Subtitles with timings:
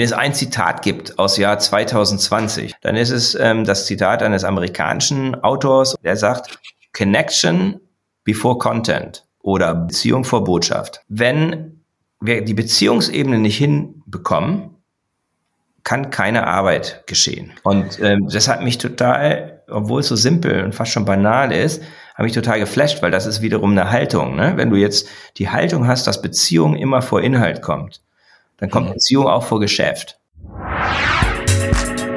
[0.00, 4.44] Wenn es ein Zitat gibt aus Jahr 2020, dann ist es ähm, das Zitat eines
[4.44, 6.58] amerikanischen Autors, der sagt,
[6.96, 7.78] Connection
[8.24, 11.02] before Content oder Beziehung vor Botschaft.
[11.08, 11.82] Wenn
[12.18, 14.70] wir die Beziehungsebene nicht hinbekommen,
[15.84, 17.52] kann keine Arbeit geschehen.
[17.62, 21.82] Und ähm, das hat mich total, obwohl es so simpel und fast schon banal ist,
[22.14, 24.34] habe mich total geflasht, weil das ist wiederum eine Haltung.
[24.34, 24.54] Ne?
[24.56, 28.00] Wenn du jetzt die Haltung hast, dass Beziehung immer vor Inhalt kommt,
[28.60, 28.92] dann kommt mhm.
[28.94, 30.18] Beziehung auch vor Geschäft.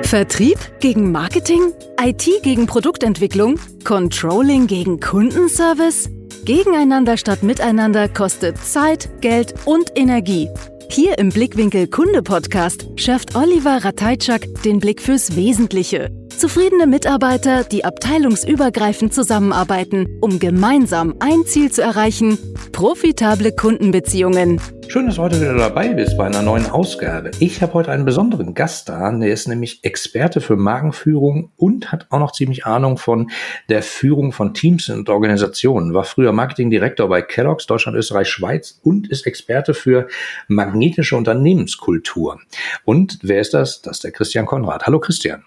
[0.04, 6.10] Vertrieb gegen Marketing, IT gegen Produktentwicklung, Controlling gegen Kundenservice.
[6.46, 10.50] Gegeneinander statt miteinander kostet Zeit, Geld und Energie.
[10.92, 16.12] Hier im Blickwinkel Kunde Podcast schärft Oliver Rateitschak den Blick fürs Wesentliche.
[16.38, 22.38] Zufriedene Mitarbeiter, die abteilungsübergreifend zusammenarbeiten, um gemeinsam ein Ziel zu erreichen,
[22.72, 24.62] profitable Kundenbeziehungen.
[24.94, 27.32] Schön, dass du heute wieder dabei bist bei einer neuen Ausgabe.
[27.40, 32.06] Ich habe heute einen besonderen Gast da, der ist nämlich Experte für Markenführung und hat
[32.12, 33.32] auch noch ziemlich Ahnung von
[33.70, 35.96] der Führung von Teams und Organisationen.
[35.96, 40.08] War früher Marketingdirektor bei Kellogg's, Deutschland, Österreich, Schweiz und ist Experte für
[40.48, 42.40] magnetische Unternehmenskultur.
[42.86, 43.82] Und wer ist das?
[43.82, 44.86] Das ist der Christian Konrad.
[44.86, 45.44] Hallo Christian.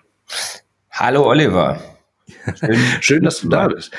[0.90, 1.80] Hallo Oliver.
[2.56, 3.92] Schön, Schön dass du da bist.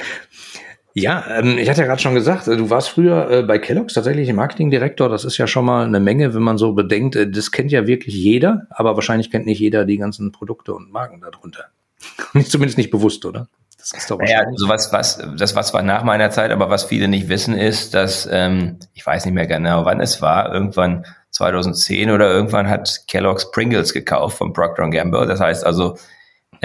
[0.99, 3.93] Ja, ähm, ich hatte ja gerade schon gesagt, äh, du warst früher äh, bei Kellogg's
[3.93, 5.09] tatsächlich Marketingdirektor.
[5.09, 7.15] Das ist ja schon mal eine Menge, wenn man so bedenkt.
[7.15, 10.91] Äh, das kennt ja wirklich jeder, aber wahrscheinlich kennt nicht jeder die ganzen Produkte und
[10.91, 11.65] Marken darunter.
[12.33, 13.47] nicht, zumindest nicht bewusst, oder?
[13.77, 16.85] Das ist doch ja, so was, was, das was war nach meiner Zeit, aber was
[16.85, 20.51] viele nicht wissen, ist, dass ähm, ich weiß nicht mehr genau, wann es war.
[20.51, 25.27] Irgendwann 2010 oder irgendwann hat Kellogg's Pringles gekauft von Procter Gamble.
[25.27, 25.95] Das heißt also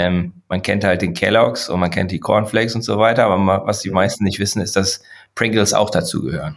[0.02, 3.38] ähm, man kennt halt den Kellogg's und man kennt die Cornflakes und so weiter, aber
[3.38, 5.02] man, was die meisten nicht wissen, ist, dass
[5.34, 6.56] Pringles auch dazugehören.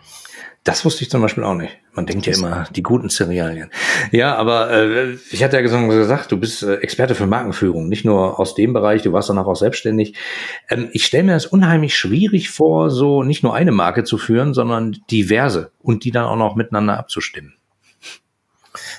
[0.64, 1.78] Das wusste ich zum Beispiel auch nicht.
[1.94, 3.70] Man denkt ja immer, die guten Cerealien.
[4.12, 8.40] Ja, aber äh, ich hatte ja gesagt, du bist äh, Experte für Markenführung, nicht nur
[8.40, 10.16] aus dem Bereich, du warst danach auch selbstständig.
[10.70, 14.56] Ähm, ich stelle mir das unheimlich schwierig vor, so nicht nur eine Marke zu führen,
[14.56, 17.54] sondern diverse und die dann auch noch miteinander abzustimmen.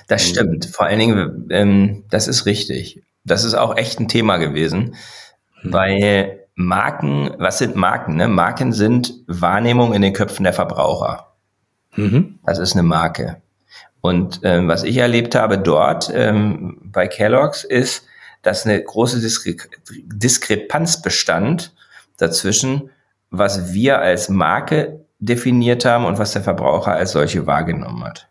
[0.07, 0.65] Das stimmt.
[0.65, 4.95] Vor allen Dingen, ähm, das ist richtig das ist auch echt ein Thema gewesen,
[5.63, 5.73] mhm.
[5.73, 8.15] weil Marken, was sind Marken?
[8.15, 8.27] Ne?
[8.27, 11.33] Marken sind Wahrnehmung in den Köpfen der Verbraucher.
[11.95, 12.39] Mhm.
[12.45, 13.41] Das ist eine Marke.
[14.01, 18.05] Und ähm, was ich erlebt habe dort ähm, bei Kellogg's ist,
[18.41, 19.55] dass eine große Diskre
[20.05, 21.73] Diskrepanz bestand
[22.17, 22.89] dazwischen,
[23.29, 28.29] was wir als Marke definiert haben und was der Verbraucher als solche wahrgenommen hat.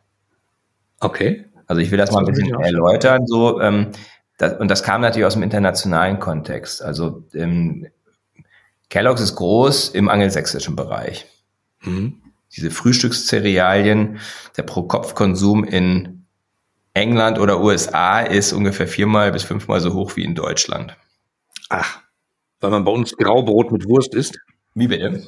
[1.00, 1.44] Okay.
[1.66, 3.26] Also ich will das, das mal ein bisschen erläutern.
[3.26, 3.88] So, ähm,
[4.38, 6.82] das, und das kam natürlich aus dem internationalen Kontext.
[6.82, 7.86] Also ähm,
[8.90, 11.26] Kellogg's ist groß im angelsächsischen Bereich.
[11.82, 12.22] Mhm.
[12.54, 14.20] Diese Frühstückszerealien,
[14.56, 16.26] der Pro-Kopf-Konsum in
[16.94, 20.96] England oder USA ist ungefähr viermal bis fünfmal so hoch wie in Deutschland.
[21.68, 22.00] Ach,
[22.60, 24.38] weil man bei uns Graubrot mit Wurst isst?
[24.74, 25.26] Wie bitte?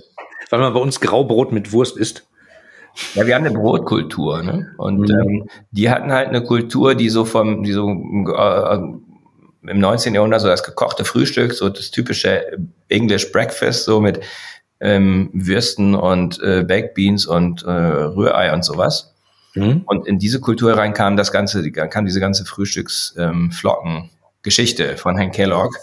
[0.50, 2.27] Weil man bei uns Graubrot mit Wurst isst?
[3.14, 4.74] Ja, wir haben eine Brotkultur, ne?
[4.76, 5.20] Und mhm.
[5.20, 8.78] ähm, die hatten halt eine Kultur, die so vom, die so äh,
[9.66, 10.14] im 19.
[10.14, 12.58] Jahrhundert so das gekochte Frühstück, so das typische
[12.88, 14.20] English Breakfast, so mit
[14.80, 19.14] ähm, Würsten und äh, Baked Beans und äh, Rührei und sowas.
[19.54, 19.82] Mhm.
[19.86, 25.34] Und in diese Kultur rein kam das ganze, kam diese ganze Frühstücksflocken-Geschichte ähm, von Hank
[25.34, 25.76] Kellogg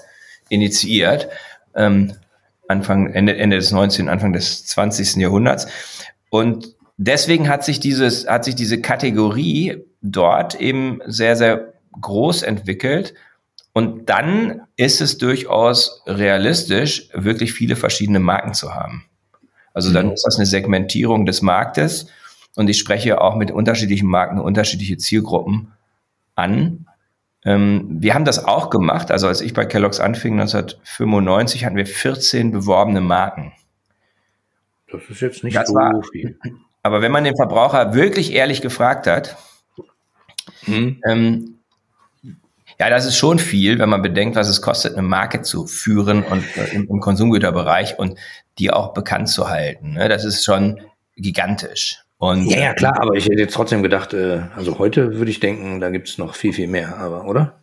[0.50, 1.28] initiiert.
[1.76, 2.14] Ähm,
[2.68, 5.18] Anfang, Ende, Ende des 19., Anfang des 20.
[5.18, 5.68] Jahrhunderts.
[6.30, 13.14] Und deswegen hat sich dieses, hat sich diese Kategorie dort eben sehr, sehr groß entwickelt.
[13.74, 19.06] Und dann ist es durchaus realistisch, wirklich viele verschiedene Marken zu haben.
[19.74, 20.14] Also dann mhm.
[20.14, 22.08] ist das eine Segmentierung des Marktes.
[22.56, 25.74] Und ich spreche auch mit unterschiedlichen Marken unterschiedliche Zielgruppen
[26.36, 26.88] an.
[27.44, 29.12] Ähm, wir haben das auch gemacht.
[29.12, 33.52] Also als ich bei Kellogg's anfing 1995, hatten wir 14 beworbene Marken.
[34.90, 36.40] Das ist jetzt nicht das so war, viel.
[36.86, 39.38] Aber wenn man den Verbraucher wirklich ehrlich gefragt hat,
[40.66, 41.02] hm.
[41.10, 41.58] ähm,
[42.80, 46.22] ja, das ist schon viel, wenn man bedenkt, was es kostet, eine Marke zu führen
[46.22, 48.20] und äh, im, im, Konsumgüterbereich und
[48.60, 49.94] die auch bekannt zu halten.
[49.94, 50.10] Ne?
[50.10, 50.80] Das ist schon
[51.16, 52.04] gigantisch.
[52.20, 55.40] Und, ja, ja, klar, aber ich hätte jetzt trotzdem gedacht, äh, also heute würde ich
[55.40, 57.56] denken, da gibt es noch viel, viel mehr, aber, oder?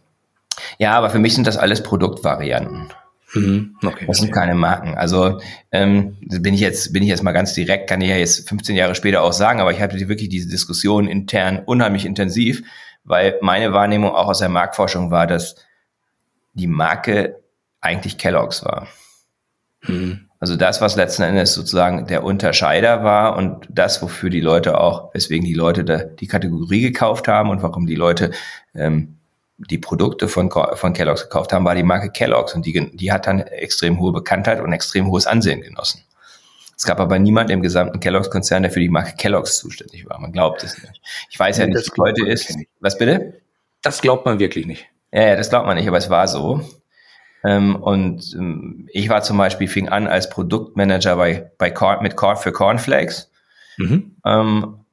[0.79, 2.93] Ja, aber für mich sind das alles Produktvarianten.
[3.35, 3.77] Mhm.
[3.83, 4.41] Okay, das sind okay.
[4.41, 4.95] keine Marken.
[4.95, 5.41] Also
[5.71, 8.77] ähm, bin ich jetzt bin ich jetzt mal ganz direkt, kann ich ja jetzt 15
[8.77, 12.63] Jahre später auch sagen, aber ich hatte wirklich diese Diskussion intern unheimlich intensiv,
[13.05, 15.57] weil meine Wahrnehmung auch aus der Marktforschung war, dass
[16.55, 17.41] die Marke
[17.81, 18.87] eigentlich Kellogg's war.
[19.83, 20.29] Mhm.
[20.39, 25.15] Also das, was letzten Endes sozusagen der Unterscheider war und das, wofür die Leute auch,
[25.15, 28.33] weswegen die Leute da die Kategorie gekauft haben und warum die Leute
[28.75, 29.19] ähm,
[29.59, 33.27] die Produkte von, von Kellogg's gekauft haben, war die Marke Kellogg's und die, die hat
[33.27, 36.03] dann extrem hohe Bekanntheit und extrem hohes Ansehen genossen.
[36.77, 40.19] Es gab aber niemand im gesamten Kellogg's-Konzern, der für die Marke Kellogg's zuständig war.
[40.19, 41.01] Man glaubt es nicht.
[41.31, 42.57] Ich weiß ja nicht, wie heute ist.
[42.81, 43.41] Was bitte?
[43.83, 44.87] Das glaubt man wirklich nicht.
[45.13, 46.63] Ja, ja, das glaubt man nicht, aber es war so.
[47.45, 52.17] Ähm, und ähm, ich war zum Beispiel, fing an als Produktmanager bei, bei Corn, mit
[52.17, 53.31] Corn für Cornflakes.
[53.77, 54.17] Mhm.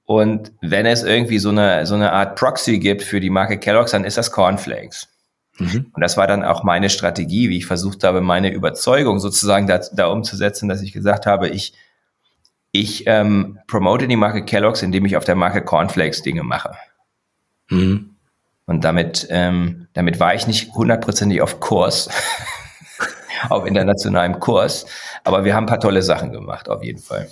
[0.10, 3.92] Und wenn es irgendwie so eine, so eine Art Proxy gibt für die Marke Kellogg's,
[3.92, 5.08] dann ist das Cornflakes.
[5.60, 5.92] Mhm.
[5.94, 9.78] Und das war dann auch meine Strategie, wie ich versucht habe, meine Überzeugung sozusagen da,
[9.78, 11.76] da umzusetzen, dass ich gesagt habe, ich,
[12.72, 16.72] ich ähm, promote die Marke Kellogg's, indem ich auf der Marke Cornflakes Dinge mache.
[17.70, 18.16] Mhm.
[18.66, 22.10] Und damit, ähm, damit war ich nicht hundertprozentig auf Kurs,
[23.50, 24.88] auf internationalem Kurs.
[25.24, 27.30] Aber wir haben ein paar tolle Sachen gemacht, auf jeden Fall.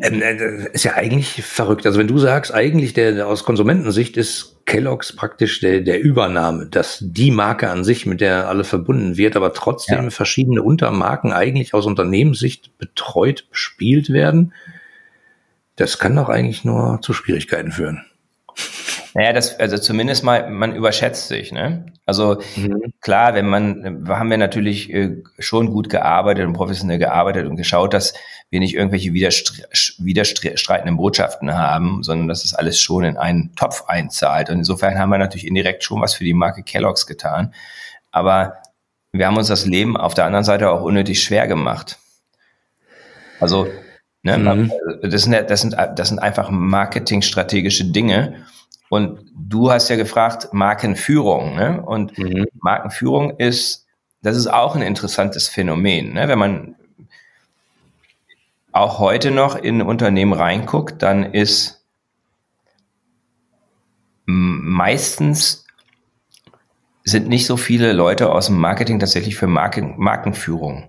[0.00, 1.86] Ähm, äh, ist ja eigentlich verrückt.
[1.86, 6.98] Also wenn du sagst, eigentlich der, aus Konsumentensicht ist Kellogg's praktisch der, der Übernahme, dass
[7.00, 10.10] die Marke an sich, mit der alle verbunden wird, aber trotzdem ja.
[10.10, 14.52] verschiedene Untermarken eigentlich aus Unternehmenssicht betreut, bespielt werden.
[15.76, 18.04] Das kann doch eigentlich nur zu Schwierigkeiten führen.
[19.14, 21.86] Naja, das, also zumindest mal, man überschätzt sich, ne?
[22.06, 22.92] Also mhm.
[23.00, 27.92] klar, wenn man, haben wir natürlich äh, schon gut gearbeitet und professionell gearbeitet und geschaut,
[27.92, 28.14] dass
[28.50, 34.50] wir nicht irgendwelche widerstreitenden Botschaften haben, sondern dass das alles schon in einen Topf einzahlt.
[34.50, 37.54] Und insofern haben wir natürlich indirekt schon was für die Marke Kellogg's getan.
[38.10, 38.56] Aber
[39.12, 41.98] wir haben uns das Leben auf der anderen Seite auch unnötig schwer gemacht.
[43.38, 43.68] Also,
[44.22, 44.72] ne, mhm.
[45.02, 48.44] das, sind, das, sind, das sind einfach marketingstrategische Dinge.
[48.88, 51.54] Und du hast ja gefragt, Markenführung.
[51.54, 51.80] Ne?
[51.80, 52.46] Und mhm.
[52.60, 53.86] Markenführung ist,
[54.22, 56.14] das ist auch ein interessantes Phänomen.
[56.14, 56.26] Ne?
[56.26, 56.74] Wenn man
[58.72, 61.84] auch heute noch in Unternehmen reinguckt, dann ist
[64.26, 65.66] meistens
[67.04, 70.88] sind nicht so viele Leute aus dem Marketing tatsächlich für Marken, Markenführung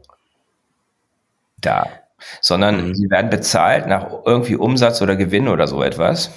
[1.60, 1.88] da,
[2.42, 2.96] sondern mhm.
[2.96, 6.32] sie werden bezahlt nach irgendwie Umsatz oder Gewinn oder so etwas.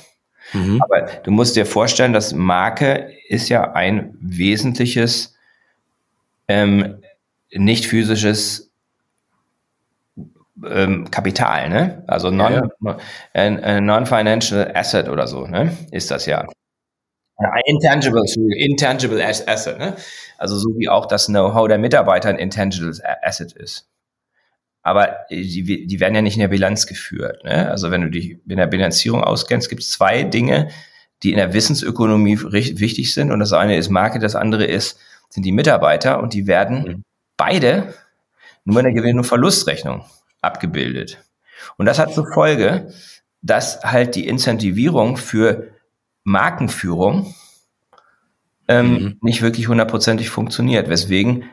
[0.52, 0.80] Mhm.
[0.82, 5.34] Aber du musst dir vorstellen, dass Marke ist ja ein wesentliches
[6.48, 7.02] ähm,
[7.52, 8.72] nicht physisches
[10.70, 12.04] ähm, Kapital, ne?
[12.06, 12.98] Also non, ja, ja.
[13.32, 15.76] Äh, non-financial asset oder so, ne?
[15.90, 16.46] Ist das ja.
[17.66, 18.22] Intangible,
[18.56, 19.96] intangible asset, ne?
[20.38, 23.88] Also so wie auch das Know-how der Mitarbeiter ein intangible asset ist.
[24.82, 27.42] Aber die, die werden ja nicht in der Bilanz geführt.
[27.42, 27.70] Ne?
[27.70, 30.68] Also wenn du dich in der Bilanzierung auskennst, gibt es zwei Dinge,
[31.22, 33.32] die in der Wissensökonomie wichtig sind.
[33.32, 34.98] Und das eine ist Marke, das andere ist,
[35.30, 37.02] sind die Mitarbeiter und die werden mhm.
[37.38, 37.94] beide
[38.64, 40.04] nur in der Gewinn- und Verlustrechnung
[40.44, 41.18] abgebildet.
[41.76, 42.92] Und das hat zur Folge,
[43.42, 45.68] dass halt die Incentivierung für
[46.24, 47.34] Markenführung
[48.68, 49.18] ähm, mhm.
[49.20, 51.44] nicht wirklich hundertprozentig funktioniert, weswegen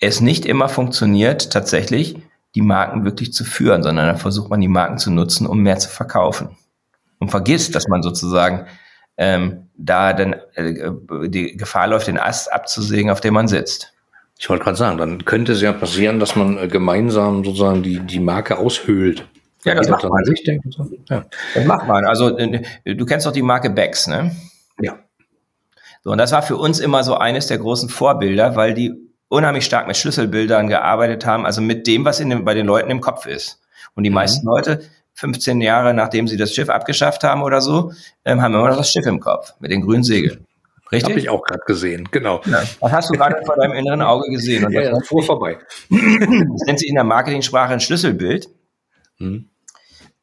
[0.00, 2.16] es nicht immer funktioniert, tatsächlich
[2.54, 5.78] die Marken wirklich zu führen, sondern dann versucht man die Marken zu nutzen, um mehr
[5.78, 6.56] zu verkaufen.
[7.18, 8.66] Und vergisst, dass man sozusagen
[9.18, 10.90] ähm, da dann äh,
[11.28, 13.92] die Gefahr läuft, den Ast abzusägen, auf dem man sitzt.
[14.40, 18.00] Ich wollte gerade sagen, dann könnte es ja passieren, dass man äh, gemeinsam sozusagen die,
[18.00, 19.26] die Marke aushöhlt.
[19.64, 20.24] Ja, das macht man.
[20.32, 20.90] Ich denke, so.
[21.10, 21.26] ja.
[21.54, 22.06] Das macht man.
[22.06, 24.34] Also äh, du kennst doch die Marke Becks, ne?
[24.80, 24.98] Ja.
[26.02, 28.94] So, und das war für uns immer so eines der großen Vorbilder, weil die
[29.28, 32.90] unheimlich stark mit Schlüsselbildern gearbeitet haben, also mit dem, was in den, bei den Leuten
[32.90, 33.60] im Kopf ist.
[33.94, 34.14] Und die mhm.
[34.14, 34.80] meisten Leute,
[35.16, 37.92] 15 Jahre nachdem sie das Schiff abgeschafft haben oder so,
[38.24, 40.46] ähm, haben immer noch das Schiff im Kopf mit den grünen Segeln.
[40.92, 41.10] Richtig?
[41.10, 42.40] Habe ich auch gerade gesehen, genau.
[42.46, 44.64] Ja, das hast du gerade vor deinem inneren Auge gesehen.
[44.64, 45.58] Und ja, ja, fuhr vorbei.
[45.88, 48.48] Das nennt sich in der Marketingsprache ein Schlüsselbild.
[49.18, 49.50] Mhm.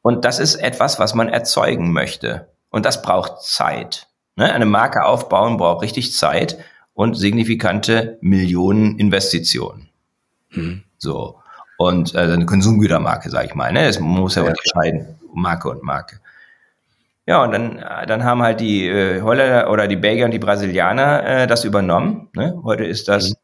[0.02, 2.48] Und das ist etwas, was man erzeugen möchte.
[2.70, 4.08] Und das braucht Zeit.
[4.36, 4.52] Ne?
[4.52, 6.58] Eine Marke aufbauen braucht richtig Zeit
[6.94, 9.88] und signifikante Millionen Investitionen.
[10.50, 10.82] Hm.
[10.96, 11.40] So.
[11.76, 13.72] Und äh, eine Konsumgütermarke, sage ich mal.
[13.72, 13.84] Ne?
[13.84, 16.20] Das muss ja, ja unterscheiden, Marke und Marke.
[17.28, 20.38] Ja, und dann, äh, dann haben halt die äh, Holländer oder die Belgier und die
[20.38, 22.30] Brasilianer äh, das übernommen.
[22.34, 22.58] Ne?
[22.64, 23.34] Heute ist das mhm.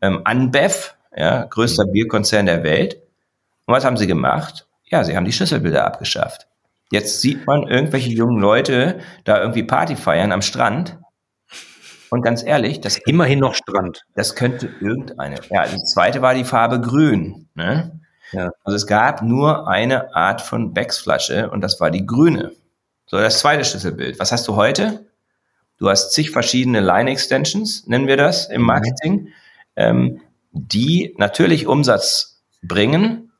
[0.00, 1.92] ähm, Anbev, ja, größter mhm.
[1.92, 2.96] Bierkonzern der Welt.
[3.66, 4.66] Und was haben sie gemacht?
[4.86, 6.48] Ja, sie haben die Schlüsselbilder abgeschafft.
[6.90, 10.98] Jetzt sieht man irgendwelche jungen Leute da irgendwie Party feiern am Strand
[12.10, 14.02] und ganz ehrlich, das immerhin noch Strand.
[14.16, 15.36] Das könnte irgendeine.
[15.48, 17.48] Ja, das zweite war die Farbe Grün.
[17.54, 18.00] Ne?
[18.32, 18.50] Ja.
[18.64, 22.50] Also es gab nur eine Art von Becks-Flasche und das war die grüne.
[23.08, 24.20] So, das zweite Schlüsselbild.
[24.20, 25.06] Was hast du heute?
[25.78, 28.66] Du hast zig verschiedene Line-Extensions, nennen wir das im mhm.
[28.66, 29.28] Marketing.
[29.76, 30.20] Ähm,
[30.52, 33.32] die natürlich Umsatz bringen,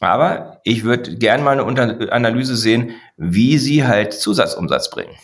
[0.00, 5.14] aber ich würde gerne mal eine Analyse sehen, wie sie halt Zusatzumsatz bringen.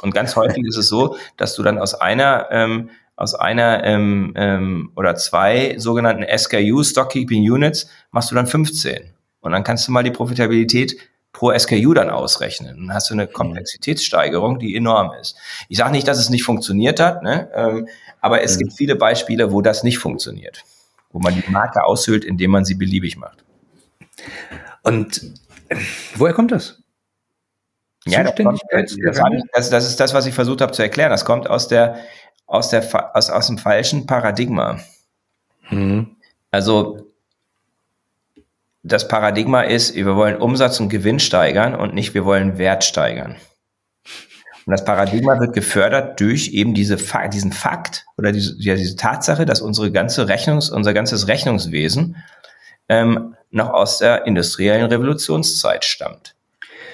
[0.00, 4.32] Und ganz häufig ist es so, dass du dann aus einer ähm, aus einer ähm,
[4.36, 9.12] ähm, oder zwei sogenannten SKU, Stockkeeping Units, machst du dann 15.
[9.40, 10.96] Und dann kannst du mal die Profitabilität
[11.34, 12.76] pro SKU dann ausrechnen.
[12.78, 13.32] Dann hast du eine mhm.
[13.32, 15.36] Komplexitätssteigerung, die enorm ist.
[15.68, 17.50] Ich sage nicht, dass es nicht funktioniert hat, ne?
[17.54, 17.88] ähm,
[18.22, 18.60] aber es mhm.
[18.60, 20.62] gibt viele Beispiele, wo das nicht funktioniert,
[21.10, 23.44] wo man die Marke aushöhlt, indem man sie beliebig macht.
[24.82, 25.34] Und
[26.14, 26.80] woher kommt das?
[28.06, 28.96] Ja, das, kommt, das,
[29.52, 31.10] das, das, ist das, was ich versucht habe zu erklären.
[31.10, 31.98] Das kommt aus der,
[32.46, 34.78] aus der, aus, aus dem falschen Paradigma.
[35.70, 36.16] Mhm.
[36.50, 37.13] Also,
[38.84, 43.36] das Paradigma ist, wir wollen Umsatz und Gewinn steigern und nicht, wir wollen Wert steigern.
[44.66, 46.96] Und das Paradigma wird gefördert durch eben diese,
[47.32, 52.16] diesen Fakt oder diese, ja, diese Tatsache, dass unsere ganze Rechnungs, unser ganzes Rechnungswesen
[52.88, 56.34] ähm, noch aus der industriellen Revolutionszeit stammt,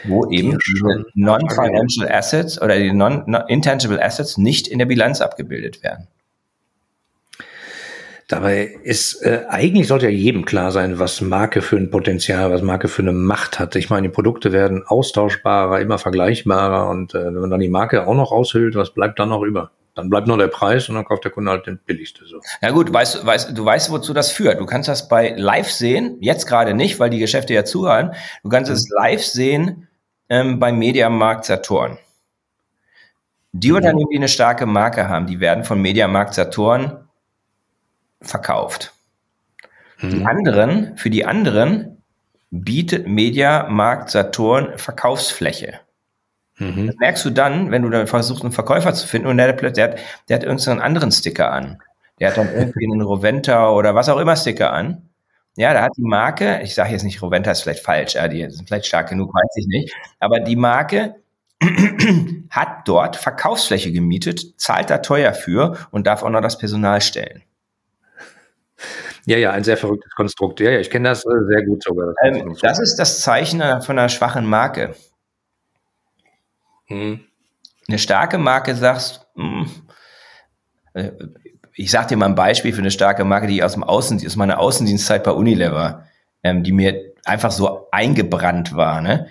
[0.05, 6.07] wo eben diese Non-Financial Assets oder die Non-Intangible Assets nicht in der Bilanz abgebildet werden.
[8.31, 12.63] Dabei ist äh, eigentlich sollte ja jedem klar sein, was Marke für ein Potenzial, was
[12.63, 13.75] Marke für eine Macht hat.
[13.75, 18.07] Ich meine, die Produkte werden austauschbarer, immer vergleichbarer und äh, wenn man dann die Marke
[18.07, 19.73] auch noch aushüllt, was bleibt dann noch über?
[19.97, 22.25] Dann bleibt nur der Preis und dann kauft der Kunde halt den billigste.
[22.25, 22.41] So.
[22.63, 24.61] Ja gut, weißt, weißt, du weißt, wozu das führt.
[24.61, 28.13] Du kannst das bei Live sehen, jetzt gerade nicht, weil die Geschäfte ja zuhören.
[28.45, 28.77] Du kannst mhm.
[28.77, 29.89] es live sehen
[30.29, 31.99] ähm, beim Mediamarkt Saturn.
[33.51, 33.77] Die mhm.
[33.79, 37.09] Unternehmen, die eine starke Marke haben, die werden von Mediamarkt Saturn
[38.21, 38.93] verkauft.
[40.00, 40.11] Mhm.
[40.11, 42.03] Die anderen, für die anderen
[42.50, 45.81] bietet Mediamarkt Saturn Verkaufsfläche.
[46.59, 46.89] Mhm.
[46.89, 49.71] Das merkst du dann, wenn du dann versuchst, einen Verkäufer zu finden und der, der,
[49.71, 49.97] der,
[50.29, 51.79] der hat irgendeinen anderen Sticker an.
[52.19, 55.09] Der hat dann irgendwie einen Roventa oder was auch immer Sticker an.
[55.57, 58.49] Ja, da hat die Marke, ich sage jetzt nicht, Roventa ist vielleicht falsch, ja, die
[58.50, 61.17] sind vielleicht stark genug, weiß ich nicht, aber die Marke
[62.50, 67.43] hat dort Verkaufsfläche gemietet, zahlt da teuer für und darf auch noch das Personal stellen.
[69.27, 70.61] Ja, ja, ein sehr verrücktes Konstrukt.
[70.61, 72.15] Ja, ja, ich kenne das äh, sehr gut sogar.
[72.23, 74.95] Das, ähm, das ist das Zeichen von einer schwachen Marke.
[76.87, 77.21] Hm.
[77.89, 79.69] Eine starke Marke sagst, hm,
[80.95, 81.11] äh,
[81.75, 84.37] ich sag dir mal ein Beispiel für eine starke Marke, die aus dem Außendienst, aus
[84.37, 86.05] meiner Außendienstzeit bei Unilever,
[86.43, 89.01] ähm, die mir einfach so eingebrannt war.
[89.01, 89.29] Ne?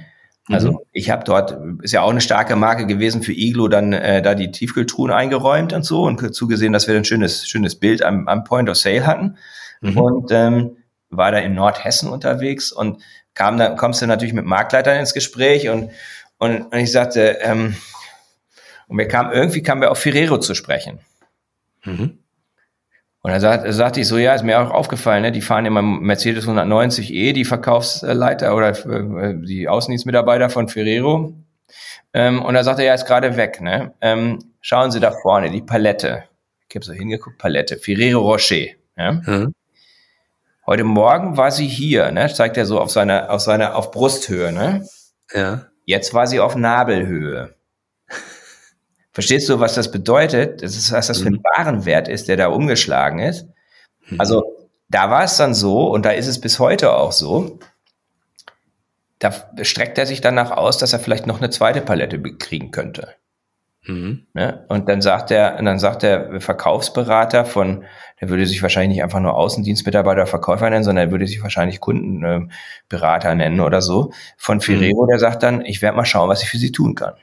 [0.49, 0.79] Also mhm.
[0.91, 4.33] ich habe dort, ist ja auch eine starke Marke gewesen für Iglo, dann äh, da
[4.33, 8.43] die Tiefkühltruhen eingeräumt und so und zugesehen, dass wir ein schönes, schönes Bild am, am
[8.43, 9.37] Point of Sale hatten.
[9.81, 9.97] Mhm.
[9.97, 10.77] Und ähm,
[11.09, 13.01] war da in Nordhessen unterwegs und
[13.33, 15.91] kam dann, kommst du natürlich mit Marktleitern ins Gespräch und,
[16.37, 17.75] und, und ich sagte, ähm,
[18.87, 20.99] und wir kamen, irgendwie kamen wir auf Ferrero zu sprechen.
[21.83, 22.18] Mhm.
[23.29, 25.31] Und da sagt, sagte ich so, ja, ist mir auch aufgefallen, ne?
[25.31, 31.35] die fahren immer Mercedes 190e, die Verkaufsleiter oder äh, die Außendienstmitarbeiter von Ferrero.
[32.11, 33.61] Ähm, und da sagt er, ja, ist gerade weg.
[33.61, 33.93] Ne?
[34.01, 36.23] Ähm, schauen Sie da vorne, die Palette.
[36.69, 38.65] Ich habe so hingeguckt, Palette, Ferrero Rocher.
[38.97, 39.11] Ja?
[39.11, 39.53] Mhm.
[40.65, 42.33] Heute Morgen war sie hier, ne?
[42.33, 44.51] zeigt er so auf seiner, auf seiner, auf Brusthöhe.
[44.51, 44.87] Ne?
[45.35, 45.67] Ja.
[45.85, 47.53] Jetzt war sie auf Nabelhöhe.
[49.11, 50.61] Verstehst du, was das bedeutet?
[50.61, 51.43] Das ist, was das für ein mhm.
[51.57, 53.47] Warenwert ist, der da umgeschlagen ist.
[54.07, 54.19] Mhm.
[54.19, 54.43] Also
[54.89, 57.59] da war es dann so und da ist es bis heute auch so.
[59.19, 63.15] Da streckt er sich danach aus, dass er vielleicht noch eine zweite Palette kriegen könnte.
[63.85, 64.27] Mhm.
[64.33, 64.65] Ne?
[64.69, 67.85] Und dann sagt er, und dann sagt der Verkaufsberater von,
[68.21, 71.79] der würde sich wahrscheinlich nicht einfach nur Außendienstmitarbeiter, Verkäufer nennen, sondern er würde sich wahrscheinlich
[71.79, 74.11] Kundenberater nennen oder so.
[74.37, 75.09] Von Ferrero, mhm.
[75.09, 77.13] der sagt dann, ich werde mal schauen, was ich für Sie tun kann.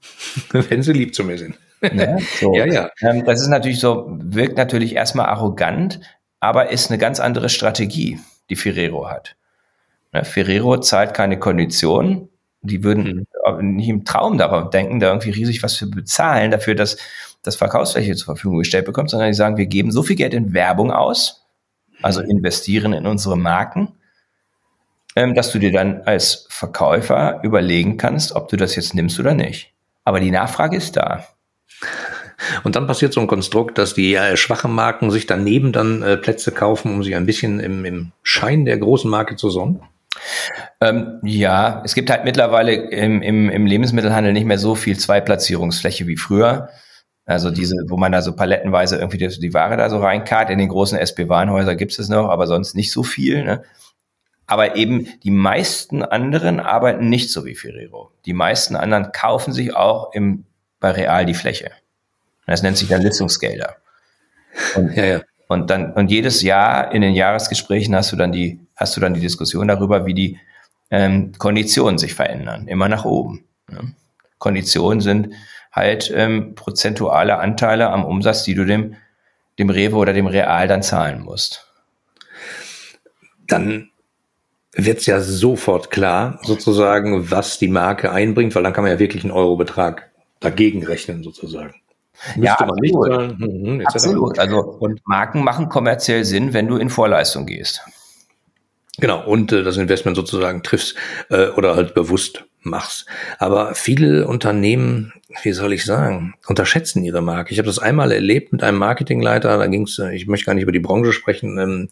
[0.52, 1.58] Wenn sie lieb zu mir sind.
[1.82, 2.54] Ja, so.
[2.56, 2.90] ja, ja.
[3.00, 6.00] Ähm, das ist natürlich so, wirkt natürlich erstmal arrogant,
[6.40, 8.18] aber ist eine ganz andere Strategie,
[8.50, 9.36] die Ferrero hat.
[10.12, 12.28] Ne, Ferrero zahlt keine Konditionen.
[12.60, 13.76] Die würden mhm.
[13.76, 16.96] nicht im Traum darauf denken, da irgendwie riesig was für bezahlen, dafür, dass
[17.42, 20.52] das Verkaufsfläche zur Verfügung gestellt bekommt, sondern die sagen, wir geben so viel Geld in
[20.52, 21.46] Werbung aus,
[22.02, 23.94] also investieren in unsere Marken,
[25.14, 29.34] ähm, dass du dir dann als Verkäufer überlegen kannst, ob du das jetzt nimmst oder
[29.34, 29.72] nicht.
[30.08, 31.26] Aber die Nachfrage ist da.
[32.64, 36.16] Und dann passiert so ein Konstrukt, dass die äh, schwachen Marken sich daneben dann äh,
[36.16, 39.82] Plätze kaufen, um sich ein bisschen im, im Schein der großen Marke zu sonnen?
[40.80, 46.06] Ähm, ja, es gibt halt mittlerweile im, im, im Lebensmittelhandel nicht mehr so viel Zweitplatzierungsfläche
[46.06, 46.70] wie früher.
[47.26, 50.48] Also diese, wo man da so palettenweise irgendwie die, die Ware da so reinkarrt.
[50.48, 53.44] In den großen SB-Warenhäusern gibt es noch, aber sonst nicht so viel.
[53.44, 53.62] Ne?
[54.48, 58.10] Aber eben die meisten anderen arbeiten nicht so wie Ferrero.
[58.24, 60.46] Die meisten anderen kaufen sich auch im,
[60.80, 61.70] bei Real die Fläche.
[62.46, 63.76] Das nennt sich dann Listungsgelder.
[64.74, 65.20] Und, ja, ja.
[65.48, 69.14] Und dann, und jedes Jahr in den Jahresgesprächen hast du dann die, hast du dann
[69.14, 70.38] die Diskussion darüber, wie die
[70.90, 73.44] ähm, Konditionen sich verändern, immer nach oben.
[73.70, 73.94] Ne?
[74.38, 75.34] Konditionen sind
[75.72, 78.96] halt ähm, prozentuale Anteile am Umsatz, die du dem,
[79.58, 81.66] dem Rewe oder dem Real dann zahlen musst.
[83.46, 83.90] Dann
[84.72, 88.98] wird es ja sofort klar, sozusagen, was die Marke einbringt, weil dann kann man ja
[88.98, 90.10] wirklich einen Eurobetrag
[90.40, 91.74] dagegen rechnen, sozusagen.
[92.36, 93.36] Müsste ja, man nicht zahlen.
[93.38, 94.38] Mhm, absolut.
[94.38, 97.80] Also, und Marken machen kommerziell Sinn, wenn du in Vorleistung gehst.
[99.00, 100.96] Genau, und äh, das Investment sozusagen triffst
[101.30, 103.06] äh, oder halt bewusst machst.
[103.38, 105.12] Aber viele Unternehmen,
[105.42, 107.52] wie soll ich sagen, unterschätzen ihre Marke.
[107.52, 110.54] Ich habe das einmal erlebt mit einem Marketingleiter, da ging es, äh, ich möchte gar
[110.54, 111.88] nicht über die Branche sprechen, ähm,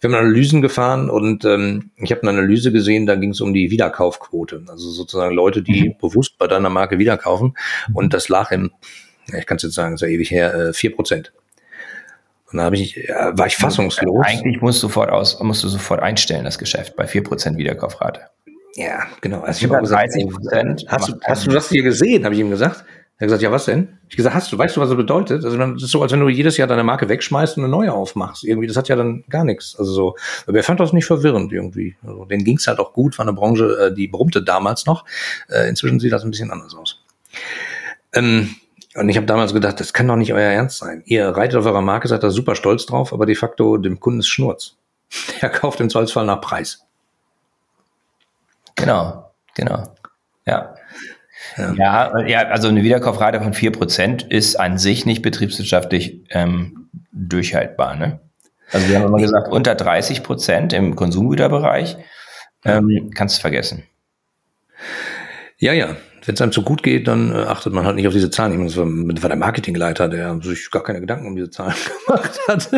[0.00, 3.54] wir haben Analysen gefahren und ähm, ich habe eine Analyse gesehen, da ging es um
[3.54, 4.64] die Wiederkaufquote.
[4.66, 5.94] Also sozusagen Leute, die mhm.
[6.00, 7.56] bewusst bei deiner Marke wiederkaufen.
[7.94, 8.72] Und das lag im,
[9.32, 11.32] ich kann es jetzt sagen, ist ja ewig her, vier äh, Prozent.
[12.52, 14.24] Und da habe ich, ja, war ich fassungslos.
[14.26, 18.20] Eigentlich musst du sofort aus, musst du sofort einstellen, das Geschäft, bei 4% Wiederkaufrate.
[18.76, 19.40] Ja, genau.
[19.40, 20.14] Also ich habe gesagt,
[20.88, 22.84] hast, du, hast du das hier gesehen, habe ich ihm gesagt.
[23.18, 23.98] Er hat gesagt, ja, was denn?
[24.08, 25.44] Ich gesagt, hast du, weißt du, was das bedeutet?
[25.44, 27.92] Also das ist so, als wenn du jedes Jahr deine Marke wegschmeißt und eine neue
[27.92, 28.42] aufmachst.
[28.42, 29.76] Irgendwie, das hat ja dann gar nichts.
[29.78, 30.16] Also so,
[30.46, 31.94] aber er fand das nicht verwirrend irgendwie.
[32.04, 35.04] Also, denen ging es halt auch gut, war eine Branche, äh, die brummte damals noch.
[35.48, 37.04] Äh, inzwischen sieht das ein bisschen anders aus.
[38.12, 38.56] Ähm,
[38.94, 41.02] und ich habe damals gedacht, das kann doch nicht euer Ernst sein.
[41.06, 44.20] Ihr reitet auf eurer Marke, seid da super stolz drauf, aber de facto dem Kunden
[44.20, 44.76] ist Schnurz.
[45.40, 46.84] Der kauft im Zollsfall nach Preis.
[48.76, 49.94] Genau, genau.
[50.46, 50.74] Ja.
[51.56, 51.72] Ja.
[51.74, 57.96] ja, ja, also eine Wiederkaufrate von 4% ist an sich nicht betriebswirtschaftlich ähm, durchhaltbar.
[57.96, 58.20] Ne?
[58.70, 61.96] Also wir haben immer gesagt, unter 30 Prozent im Konsumgüterbereich
[62.64, 63.84] ähm, kannst du vergessen.
[65.58, 68.12] Ja, ja, wenn es einem zu gut geht, dann äh, achtet man halt nicht auf
[68.12, 68.52] diese Zahlen.
[68.52, 71.74] Ich meine, das war der Marketingleiter, der sich gar keine Gedanken um diese Zahlen
[72.06, 72.70] gemacht hat.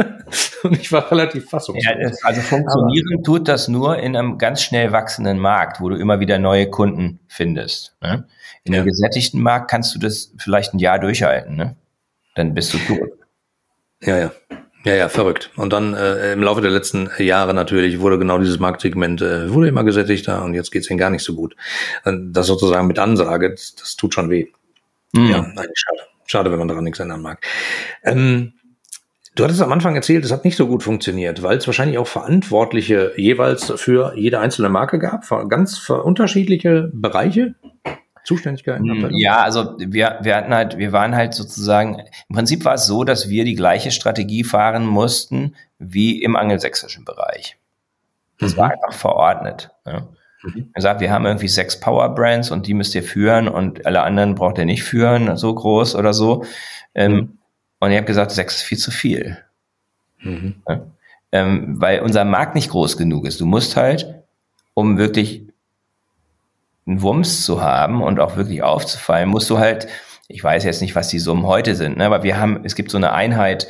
[0.63, 1.85] Und ich war relativ fassungslos.
[1.85, 6.21] Ja, also funktionieren tut das nur in einem ganz schnell wachsenden Markt, wo du immer
[6.21, 7.97] wieder neue Kunden findest.
[8.01, 8.25] Ne?
[8.65, 8.81] In ja.
[8.81, 11.57] einem gesättigten Markt kannst du das vielleicht ein Jahr durchhalten.
[11.57, 11.77] Ne?
[12.35, 13.11] Dann bist du tot.
[14.03, 14.33] Ja, ja.
[14.85, 15.51] Ja, ja, verrückt.
[15.57, 19.69] Und dann äh, im Laufe der letzten Jahre natürlich wurde genau dieses Marktsegment äh, wurde
[19.69, 21.57] immer gesättigter und jetzt geht's ihnen gar nicht so gut.
[22.05, 24.47] Das sozusagen mit Ansage, das, das tut schon weh.
[25.13, 25.31] Mhm.
[25.31, 26.01] Ja, nein, schade.
[26.27, 27.45] Schade, wenn man daran nichts ändern mag.
[28.03, 28.55] Ähm,
[29.35, 32.07] du hattest am Anfang erzählt, es hat nicht so gut funktioniert, weil es wahrscheinlich auch
[32.07, 37.55] Verantwortliche jeweils für jede einzelne Marke gab, für ganz unterschiedliche Bereiche.
[38.25, 38.89] Zuständigkeiten?
[38.89, 42.87] Hm, ja, also wir, wir hatten halt, wir waren halt sozusagen, im Prinzip war es
[42.87, 47.59] so, dass wir die gleiche Strategie fahren mussten wie im angelsächsischen Bereich.
[48.39, 48.57] Das mhm.
[48.59, 49.71] war einfach verordnet.
[49.87, 50.09] Ja.
[50.43, 50.71] Mhm.
[50.73, 54.03] Er sagt, wir haben irgendwie sechs Power Brands und die müsst ihr führen und alle
[54.03, 56.45] anderen braucht ihr nicht führen, so groß oder so.
[56.95, 57.39] Ähm, mhm.
[57.81, 59.39] Und ich habe gesagt, sechs ist viel zu viel.
[60.21, 60.55] Mhm.
[60.67, 60.87] Ja.
[61.33, 63.41] Ähm, weil unser Markt nicht groß genug ist.
[63.41, 64.23] Du musst halt,
[64.73, 65.43] um wirklich
[66.87, 69.87] einen Wumms zu haben und auch wirklich aufzufallen, musst du halt,
[70.29, 72.91] ich weiß jetzt nicht, was die Summen heute sind, ne, aber wir haben, es gibt
[72.91, 73.67] so eine Einheit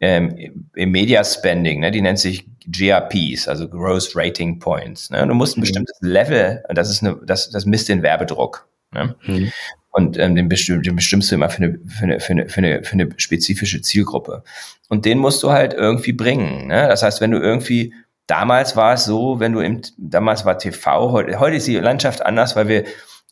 [0.00, 5.10] ähm, im Media Spending, ne, die nennt sich GRPs, also Gross Rating Points.
[5.10, 5.62] Ne, du musst ein mhm.
[5.62, 8.68] bestimmtes Level, das ist eine, das, das misst den Werbedruck.
[8.92, 9.14] Ne?
[9.26, 9.52] Mhm.
[9.90, 12.58] Und ähm, den, bestimm, den bestimmst du immer für eine, für, eine, für, eine, für,
[12.58, 14.42] eine, für eine spezifische Zielgruppe.
[14.88, 16.66] Und den musst du halt irgendwie bringen.
[16.66, 16.88] Ne?
[16.88, 17.94] Das heißt, wenn du irgendwie
[18.26, 22.24] damals war es so, wenn du im, damals war TV, heute, heute ist die Landschaft
[22.24, 22.84] anders, weil wir,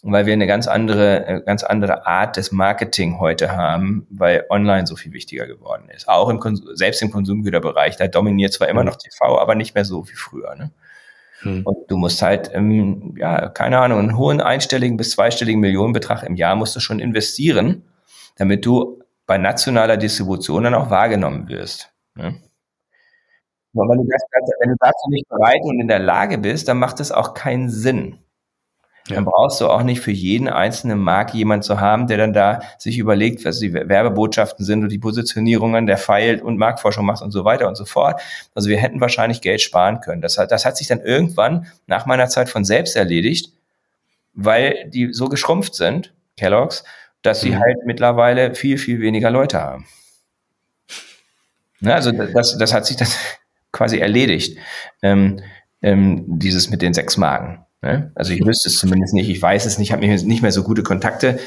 [0.03, 4.87] weil wir eine ganz andere, äh, ganz andere Art des Marketing heute haben, weil online
[4.87, 6.09] so viel wichtiger geworden ist.
[6.09, 6.41] Auch im,
[6.75, 10.55] selbst im Konsumgüterbereich, da dominiert zwar immer noch TV, aber nicht mehr so wie früher,
[10.57, 10.73] ne?
[11.43, 11.63] Hm.
[11.65, 16.37] Und du musst halt, ähm, ja, keine Ahnung, einen hohen einstelligen bis zweistelligen Millionenbetrag im
[16.37, 17.83] Jahr musst du schon investieren,
[18.37, 21.91] damit du bei nationaler Distribution dann auch wahrgenommen wirst.
[22.15, 22.41] Ne?
[23.75, 24.23] Aber wenn du, das,
[24.61, 27.71] wenn du dazu nicht bereit und in der Lage bist, dann macht es auch keinen
[27.71, 28.19] Sinn.
[29.09, 29.17] Ja.
[29.17, 32.61] Dann brauchst du auch nicht für jeden einzelnen Markt jemand zu haben, der dann da
[32.79, 37.33] sich überlegt, was die Werbebotschaften sind und die Positionierungen, der Pfeil und Marktforschung macht und
[37.33, 38.21] so weiter und so fort.
[38.55, 40.23] Also wir hätten wahrscheinlich Geld sparen können.
[40.23, 43.53] Das hat, das hat sich dann irgendwann nach meiner Zeit von selbst erledigt,
[44.35, 46.85] weil die so geschrumpft sind, Kellogg's,
[47.23, 47.59] dass sie mhm.
[47.59, 49.87] halt mittlerweile viel, viel weniger Leute haben.
[51.81, 53.17] Ne, also das, das hat sich das,
[53.73, 54.59] quasi erledigt.
[55.03, 55.41] Ähm,
[55.83, 57.65] ähm, dieses mit den sechs Magen.
[57.83, 58.13] Ne?
[58.15, 60.83] Also ich wüsste es zumindest nicht, ich weiß es nicht, habe nicht mehr so gute
[60.83, 61.41] Kontakte.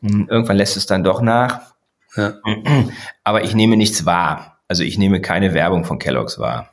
[0.00, 1.74] Hm, irgendwann lässt es dann doch nach.
[2.16, 2.34] Ja.
[3.24, 4.58] Aber ich nehme nichts wahr.
[4.68, 6.70] Also ich nehme keine Werbung von Kellogg's wahr.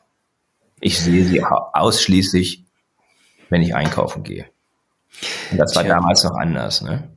[0.79, 2.63] Ich sehe sie ausschließlich,
[3.49, 4.45] wenn ich einkaufen gehe.
[5.51, 5.95] Und das war Tja.
[5.95, 6.81] damals noch anders.
[6.81, 7.09] Ne?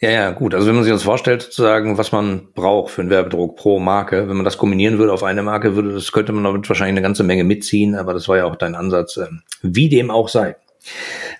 [0.00, 0.54] Ja, ja, gut.
[0.54, 4.28] Also wenn man sich das vorstellt, sozusagen, was man braucht für einen Werbedruck pro Marke,
[4.28, 7.02] wenn man das kombinieren würde auf eine Marke, würde das könnte man damit wahrscheinlich eine
[7.02, 10.56] ganze Menge mitziehen, aber das war ja auch dein Ansatz, ähm, wie dem auch sei.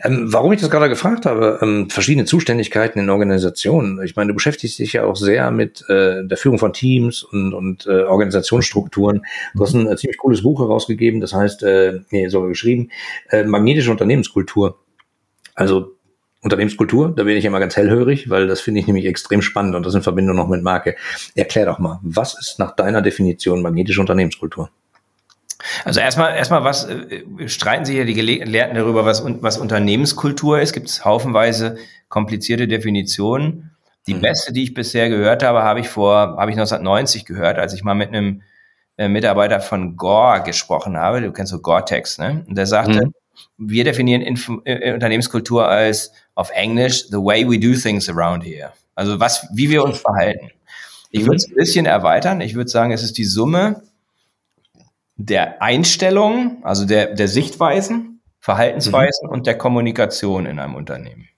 [0.04, 4.00] Ähm, warum ich das gerade gefragt habe, ähm, verschiedene Zuständigkeiten in Organisationen.
[4.04, 7.52] Ich meine, du beschäftigst dich ja auch sehr mit äh, der Führung von Teams und,
[7.52, 9.22] und äh, Organisationsstrukturen.
[9.54, 12.90] Du hast ein äh, ziemlich cooles Buch herausgegeben, das heißt, äh, nee, sogar geschrieben,
[13.30, 14.78] äh, magnetische Unternehmenskultur.
[15.54, 15.96] Also
[16.42, 19.86] Unternehmenskultur, da bin ich immer ganz hellhörig, weil das finde ich nämlich extrem spannend und
[19.86, 20.96] das in Verbindung noch mit Marke.
[21.34, 24.70] Erklär doch mal, was ist nach deiner Definition magnetische Unternehmenskultur?
[25.84, 30.72] Also erstmal, erstmal was, äh, streiten sich ja die Gelehrten darüber, was, was Unternehmenskultur ist.
[30.72, 31.76] Gibt es haufenweise
[32.08, 33.70] komplizierte Definitionen.
[34.06, 34.22] Die mhm.
[34.22, 37.84] beste, die ich bisher gehört habe, habe ich vor, habe ich 1990 gehört, als ich
[37.84, 38.42] mal mit einem
[38.96, 41.20] äh, Mitarbeiter von Gore gesprochen habe.
[41.20, 42.44] Du kennst so Gore-Tex, ne?
[42.48, 43.14] Und der sagte, mhm.
[43.56, 48.72] wir definieren Inf äh, Unternehmenskultur als auf Englisch the way we do things around here.
[48.94, 50.50] Also was, wie wir uns verhalten.
[51.10, 52.40] Ich würde es ein bisschen erweitern.
[52.40, 53.82] Ich würde sagen, es ist die Summe
[55.16, 59.32] der Einstellung, also der, der Sichtweisen, Verhaltensweisen mhm.
[59.32, 61.28] und der Kommunikation in einem Unternehmen.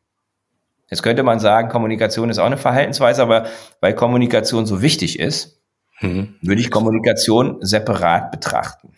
[0.90, 3.46] Jetzt könnte man sagen, Kommunikation ist auch eine Verhaltensweise, aber
[3.80, 5.61] weil Kommunikation so wichtig ist,
[6.00, 6.37] mhm.
[6.40, 8.92] würde ich Kommunikation separat betrachten.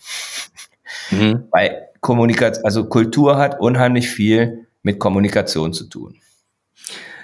[1.10, 1.48] Mhm.
[1.50, 6.14] Weil Kommunikation, also Kultur hat unheimlich viel mit Kommunikation zu tun.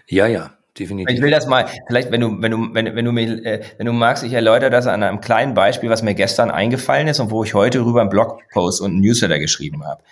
[0.09, 1.15] Ja, ja definitiv.
[1.15, 3.87] Ich will das mal, vielleicht, wenn du, wenn du, wenn, wenn du mir, äh, wenn
[3.87, 7.31] du magst, ich erläutere das an einem kleinen Beispiel, was mir gestern eingefallen ist und
[7.31, 10.03] wo ich heute rüber einen Blogpost und einen Newsletter geschrieben habe.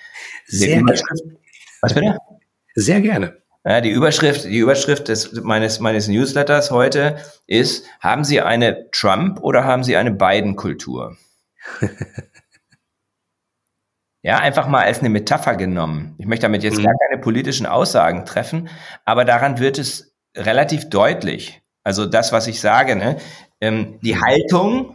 [0.47, 0.95] Sehr gerne.
[1.81, 2.19] Was bitte?
[2.77, 3.37] Sehr gerne.
[3.65, 7.17] Ja, die Überschrift, die Überschrift des, meines, meines Newsletters heute
[7.49, 11.17] ist, haben Sie eine Trump oder haben Sie eine Biden-Kultur?
[14.23, 16.15] Ja, einfach mal als eine Metapher genommen.
[16.19, 16.85] Ich möchte damit jetzt mhm.
[16.85, 18.69] gar keine politischen Aussagen treffen,
[19.05, 21.63] aber daran wird es relativ deutlich.
[21.85, 23.17] Also das, was ich sage, ne?
[23.61, 24.95] Ähm, die Haltung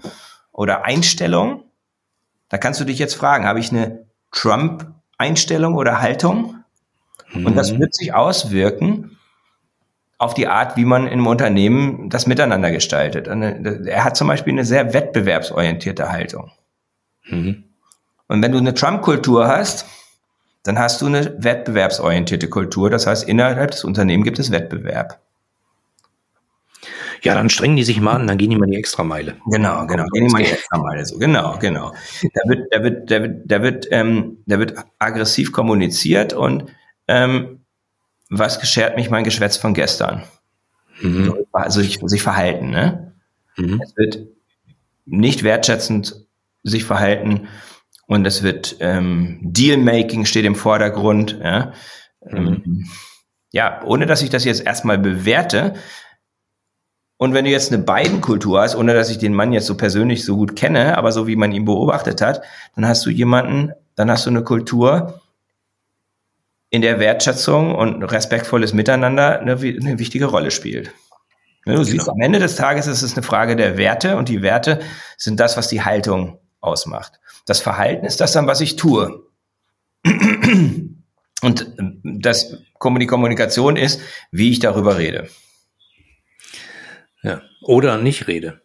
[0.52, 1.64] oder Einstellung,
[2.50, 6.64] da kannst du dich jetzt fragen, habe ich eine Trump-Einstellung oder Haltung?
[7.34, 7.48] Mhm.
[7.48, 7.80] Und das mhm.
[7.80, 9.18] wird sich auswirken
[10.18, 13.28] auf die Art, wie man im Unternehmen das Miteinander gestaltet.
[13.28, 16.52] Er hat zum Beispiel eine sehr wettbewerbsorientierte Haltung.
[17.26, 17.66] Mhm.
[18.28, 19.86] Und wenn du eine Trump-Kultur hast,
[20.64, 22.90] dann hast du eine wettbewerbsorientierte Kultur.
[22.90, 25.20] Das heißt, innerhalb des Unternehmens gibt es Wettbewerb.
[27.22, 29.38] Ja, dann strengen die sich mal an, dann gehen die mal die Extrameile.
[29.48, 31.06] Genau, genau, gehen die mal die Extrameile.
[31.06, 31.94] So, genau, genau.
[32.22, 36.66] Da wird, da wird, da wird, da wird, ähm, da wird aggressiv kommuniziert und
[37.08, 37.62] ähm,
[38.30, 40.24] was geschert mich mein Geschwätz von gestern?
[41.02, 41.34] Mhm.
[41.52, 43.14] Also sich, sich verhalten, ne?
[43.58, 43.82] Mhm.
[43.84, 44.28] Es wird
[45.06, 46.26] nicht wertschätzend
[46.64, 47.48] sich verhalten
[48.08, 51.40] und es wird ähm, Dealmaking steht im Vordergrund.
[51.42, 51.74] Ja?
[52.30, 52.88] Mhm.
[53.52, 55.74] Ja, ohne dass ich das jetzt erstmal bewerte,
[57.18, 60.26] und wenn du jetzt eine Biden-Kultur hast, ohne dass ich den Mann jetzt so persönlich
[60.26, 62.42] so gut kenne, aber so wie man ihn beobachtet hat,
[62.76, 65.22] dann hast du jemanden, dann hast du eine Kultur,
[66.76, 70.88] in der Wertschätzung und respektvolles Miteinander eine, eine wichtige Rolle spielt.
[71.64, 71.84] Du genau.
[71.84, 74.82] siehst, am Ende des Tages ist es eine Frage der Werte und die Werte
[75.16, 77.20] sind das, was die Haltung ausmacht.
[77.46, 79.24] Das Verhalten ist das dann, was ich tue.
[81.42, 84.02] Und das, die Kommunikation ist,
[84.32, 85.30] wie ich darüber rede.
[87.24, 87.42] Ja.
[87.62, 88.62] Oder nicht rede.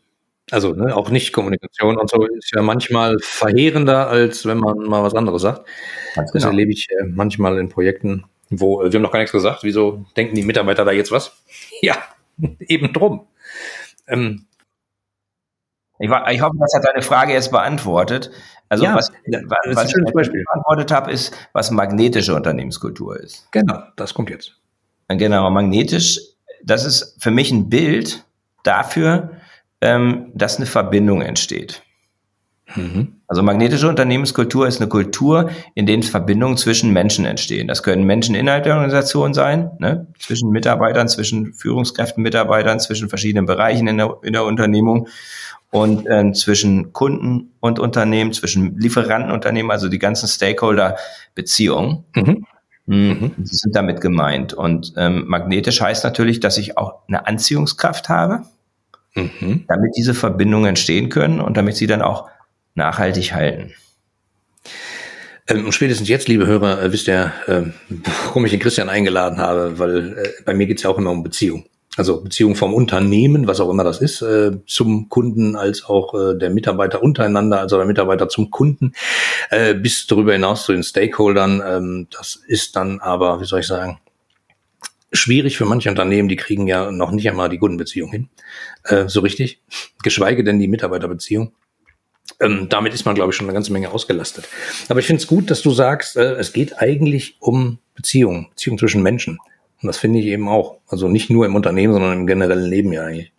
[0.50, 5.02] Also ne, auch nicht Kommunikation und so ist ja manchmal verheerender, als wenn man mal
[5.02, 5.66] was anderes sagt.
[6.14, 6.52] Ganz das genau.
[6.52, 9.62] erlebe ich äh, manchmal in Projekten, wo äh, wir haben noch gar nichts gesagt.
[9.62, 11.32] Wieso denken die Mitarbeiter da jetzt was?
[11.82, 11.96] Ja,
[12.60, 13.26] eben drum.
[14.06, 14.46] Ähm,
[16.00, 18.30] ich, ich, hoffe, das hat deine Frage jetzt beantwortet.
[18.68, 20.44] Also ja, was, was, was ich Beispiel.
[20.44, 23.50] beantwortet habe, ist, was magnetische Unternehmenskultur ist.
[23.52, 24.56] Genau, das kommt jetzt.
[25.08, 26.20] Genau, magnetisch,
[26.64, 28.24] das ist für mich ein Bild,
[28.62, 29.30] dafür,
[29.80, 31.82] ähm, dass eine Verbindung entsteht.
[32.76, 33.20] Mhm.
[33.26, 37.66] Also magnetische Unternehmenskultur ist eine Kultur, in der Verbindungen zwischen Menschen entstehen.
[37.66, 40.06] Das können Menschen innerhalb der Organisation sein, ne?
[40.18, 45.08] zwischen Mitarbeitern, zwischen Führungskräften, Mitarbeitern, zwischen verschiedenen Bereichen in der, in der Unternehmung
[45.70, 52.04] und äh, zwischen Kunden und Unternehmen, zwischen Lieferantenunternehmen, also die ganzen Stakeholder-Beziehungen.
[52.14, 52.46] Mhm.
[52.86, 53.34] Mhm.
[53.36, 54.52] Die sind damit gemeint.
[54.52, 58.42] Und ähm, magnetisch heißt natürlich, dass ich auch eine Anziehungskraft habe,
[59.14, 59.64] mhm.
[59.68, 62.28] damit diese Verbindungen entstehen können und damit sie dann auch
[62.74, 63.72] nachhaltig halten.
[65.46, 67.62] Ähm, und spätestens jetzt, liebe Hörer, äh, wisst ihr, äh,
[68.26, 71.10] warum ich den Christian eingeladen habe, weil äh, bei mir geht es ja auch immer
[71.10, 71.66] um Beziehung.
[72.00, 76.34] Also Beziehung vom Unternehmen, was auch immer das ist, äh, zum Kunden, als auch äh,
[76.34, 78.94] der Mitarbeiter untereinander, also der Mitarbeiter zum Kunden,
[79.50, 81.62] äh, bis darüber hinaus zu den Stakeholdern.
[81.62, 83.98] Ähm, das ist dann aber, wie soll ich sagen,
[85.12, 88.30] schwierig für manche Unternehmen, die kriegen ja noch nicht einmal die Kundenbeziehung hin,
[88.84, 89.60] äh, so richtig,
[90.02, 91.52] geschweige denn die Mitarbeiterbeziehung.
[92.40, 94.48] Ähm, damit ist man, glaube ich, schon eine ganze Menge ausgelastet.
[94.88, 98.78] Aber ich finde es gut, dass du sagst, äh, es geht eigentlich um Beziehungen, Beziehungen
[98.78, 99.38] zwischen Menschen.
[99.82, 100.78] Und das finde ich eben auch.
[100.88, 103.32] Also nicht nur im Unternehmen, sondern im generellen Leben ja eigentlich.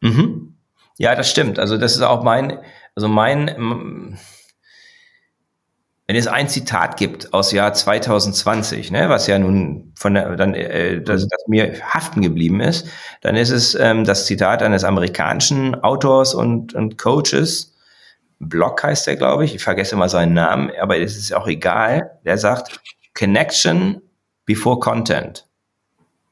[0.00, 0.54] Mhm.
[0.98, 1.58] Ja, das stimmt.
[1.58, 2.58] Also das ist auch mein,
[2.96, 4.16] also mein,
[6.08, 10.54] wenn es ein Zitat gibt aus Jahr 2020, ne, was ja nun von der, dann,
[10.54, 12.88] äh, das, das mir haften geblieben ist,
[13.20, 17.76] dann ist es ähm, das Zitat eines amerikanischen Autors und, und Coaches,
[18.40, 22.18] Block heißt er, glaube ich, ich vergesse immer seinen Namen, aber es ist auch egal,
[22.24, 22.80] der sagt,
[23.14, 24.00] Connection
[24.48, 25.46] before Content.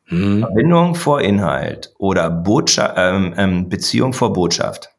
[0.07, 0.41] Hm.
[0.41, 4.91] Verbindung vor Inhalt oder Botschaft, ähm, ähm, Beziehung vor Botschaft.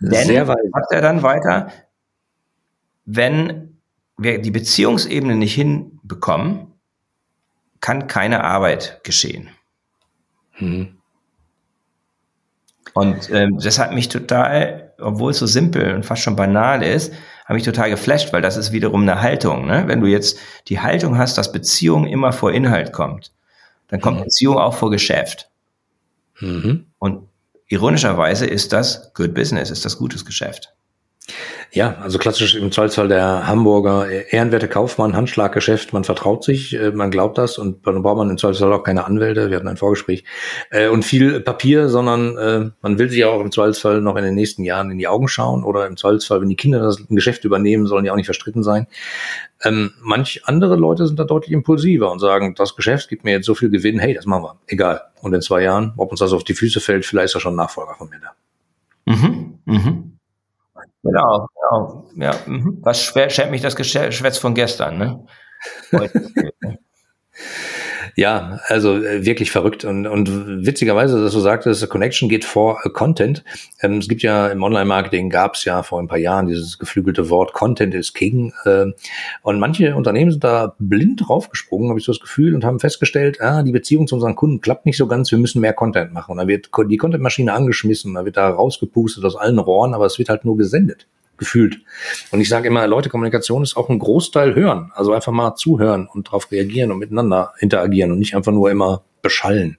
[0.00, 0.58] Denn, Sehr weit.
[0.72, 1.72] sagt er dann weiter,
[3.06, 3.78] wenn
[4.16, 6.74] wir die Beziehungsebene nicht hinbekommen,
[7.80, 9.48] kann keine Arbeit geschehen.
[10.52, 10.96] Hm.
[12.94, 17.12] Und ähm, das hat mich total, obwohl es so simpel und fast schon banal ist,
[17.46, 19.66] hat mich total geflasht, weil das ist wiederum eine Haltung.
[19.66, 19.84] Ne?
[19.86, 23.32] Wenn du jetzt die Haltung hast, dass Beziehung immer vor Inhalt kommt,
[23.88, 24.24] dann kommt mhm.
[24.24, 25.48] Beziehung auch vor Geschäft.
[26.40, 26.86] Mhm.
[26.98, 27.28] Und
[27.68, 30.74] ironischerweise ist das Good Business, ist das gutes Geschäft.
[31.72, 37.10] Ja, also klassisch im Zollzoll der Hamburger ehrenwerte Kaufmann, Handschlaggeschäft, man vertraut sich, äh, man
[37.10, 40.24] glaubt das und dann braucht man im Zollzoll auch keine Anwälte, wir hatten ein Vorgespräch,
[40.70, 44.36] äh, und viel Papier, sondern äh, man will sich auch im Zollzoll noch in den
[44.36, 47.86] nächsten Jahren in die Augen schauen oder im Zollzoll, wenn die Kinder das Geschäft übernehmen,
[47.86, 48.86] sollen die auch nicht verstritten sein.
[49.64, 53.46] Ähm, manch andere Leute sind da deutlich impulsiver und sagen, das Geschäft gibt mir jetzt
[53.46, 55.02] so viel Gewinn, hey, das machen wir, egal.
[55.20, 57.54] Und in zwei Jahren, ob uns das auf die Füße fällt, vielleicht ist er schon
[57.54, 58.32] ein Nachfolger von mir da.
[59.06, 60.15] Mhm, mhm.
[61.06, 62.04] Genau, genau.
[62.16, 62.34] Ja.
[62.46, 62.78] Mhm.
[62.82, 65.26] Was schert mich das Geschwätz von gestern, ne?
[68.18, 72.88] Ja, also äh, wirklich verrückt und, und witzigerweise, dass du sagtest, Connection geht vor äh,
[72.88, 73.44] Content.
[73.82, 77.28] Ähm, es gibt ja im Online-Marketing gab es ja vor ein paar Jahren dieses geflügelte
[77.28, 78.54] Wort Content is King.
[78.64, 78.86] Äh,
[79.42, 83.42] und manche Unternehmen sind da blind draufgesprungen, habe ich so das Gefühl, und haben festgestellt,
[83.42, 86.32] ah, die Beziehung zu unseren Kunden klappt nicht so ganz, wir müssen mehr Content machen.
[86.32, 90.18] Und dann wird die Content-Maschine angeschmissen, dann wird da rausgepustet aus allen Rohren, aber es
[90.18, 91.06] wird halt nur gesendet
[91.38, 91.80] gefühlt.
[92.30, 94.92] Und ich sage immer, Leute, Kommunikation ist auch ein Großteil hören.
[94.94, 99.04] Also einfach mal zuhören und darauf reagieren und miteinander interagieren und nicht einfach nur immer
[99.22, 99.78] beschallen.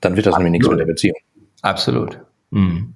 [0.00, 0.44] Dann wird das Absolut.
[0.44, 1.16] nämlich nichts mit der Beziehung.
[1.62, 2.20] Absolut.
[2.50, 2.94] Mhm.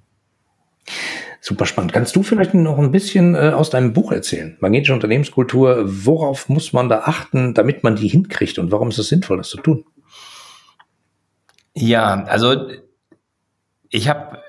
[1.41, 1.93] Super spannend.
[1.93, 4.57] Kannst du vielleicht noch ein bisschen äh, aus deinem Buch erzählen?
[4.59, 9.07] Magnetische Unternehmenskultur, worauf muss man da achten, damit man die hinkriegt und warum ist es
[9.07, 9.85] sinnvoll, das zu tun?
[11.73, 12.67] Ja, also
[13.89, 14.39] ich habe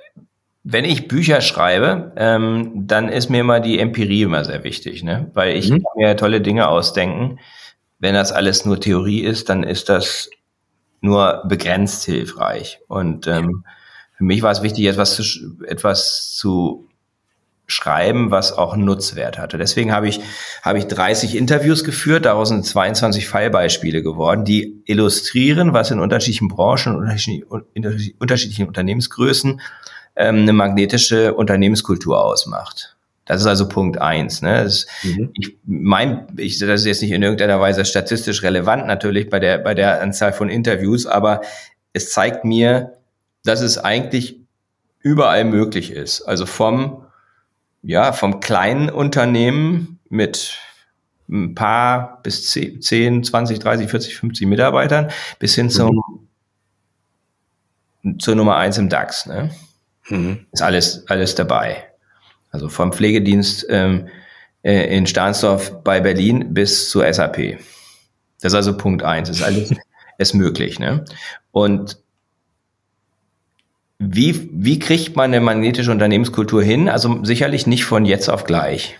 [0.62, 5.30] wenn ich Bücher schreibe, ähm, dann ist mir immer die Empirie immer sehr wichtig, ne?
[5.32, 5.82] Weil ich mhm.
[5.82, 7.38] kann mir tolle Dinge ausdenken.
[7.98, 10.30] Wenn das alles nur Theorie ist, dann ist das
[11.00, 12.80] nur begrenzt hilfreich.
[12.88, 13.64] Und ähm,
[14.16, 16.88] für mich war es wichtig, etwas zu, etwas zu
[17.66, 19.56] schreiben, was auch einen Nutzwert hatte.
[19.56, 20.20] Deswegen habe ich,
[20.62, 26.48] habe ich 30 Interviews geführt, daraus sind 22 Fallbeispiele geworden, die illustrieren, was in unterschiedlichen
[26.48, 29.60] Branchen, unterschiedlichen, unterschiedlichen Unternehmensgrößen
[30.16, 32.96] ähm, eine magnetische Unternehmenskultur ausmacht.
[33.30, 34.42] Das ist also Punkt eins.
[34.42, 34.64] Ne?
[34.64, 35.30] Das, mhm.
[35.34, 39.58] ich mein, ich, das ist jetzt nicht in irgendeiner Weise statistisch relevant natürlich bei der,
[39.58, 41.42] bei der Anzahl von Interviews, aber
[41.92, 42.98] es zeigt mir,
[43.44, 44.40] dass es eigentlich
[44.98, 46.22] überall möglich ist.
[46.22, 47.04] Also vom,
[47.82, 50.58] ja, vom kleinen Unternehmen mit
[51.28, 56.00] ein paar bis 10, 20, 30, 40, 50 Mitarbeitern bis hin zum,
[58.02, 58.18] mhm.
[58.18, 59.26] zur Nummer eins im DAX.
[59.26, 59.50] Ne?
[60.10, 60.46] Mhm.
[60.52, 61.84] Ist alles, alles dabei.
[62.50, 64.08] Also vom Pflegedienst ähm,
[64.62, 67.58] äh, in Stahnsdorf bei Berlin bis zur SAP.
[68.40, 69.28] Das ist also Punkt eins.
[69.28, 69.74] Ist alles
[70.18, 70.78] ist möglich.
[70.78, 71.04] Ne?
[71.52, 71.98] Und
[73.98, 76.88] wie, wie kriegt man eine magnetische Unternehmenskultur hin?
[76.88, 78.98] Also sicherlich nicht von jetzt auf gleich.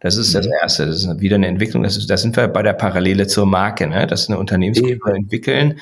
[0.00, 0.52] Das ist das mhm.
[0.60, 0.86] Erste.
[0.86, 1.84] Das ist wieder eine Entwicklung.
[1.84, 4.06] Das, ist, das sind wir bei der Parallele zur Marke, ne?
[4.06, 5.78] dass eine Unternehmenskultur entwickeln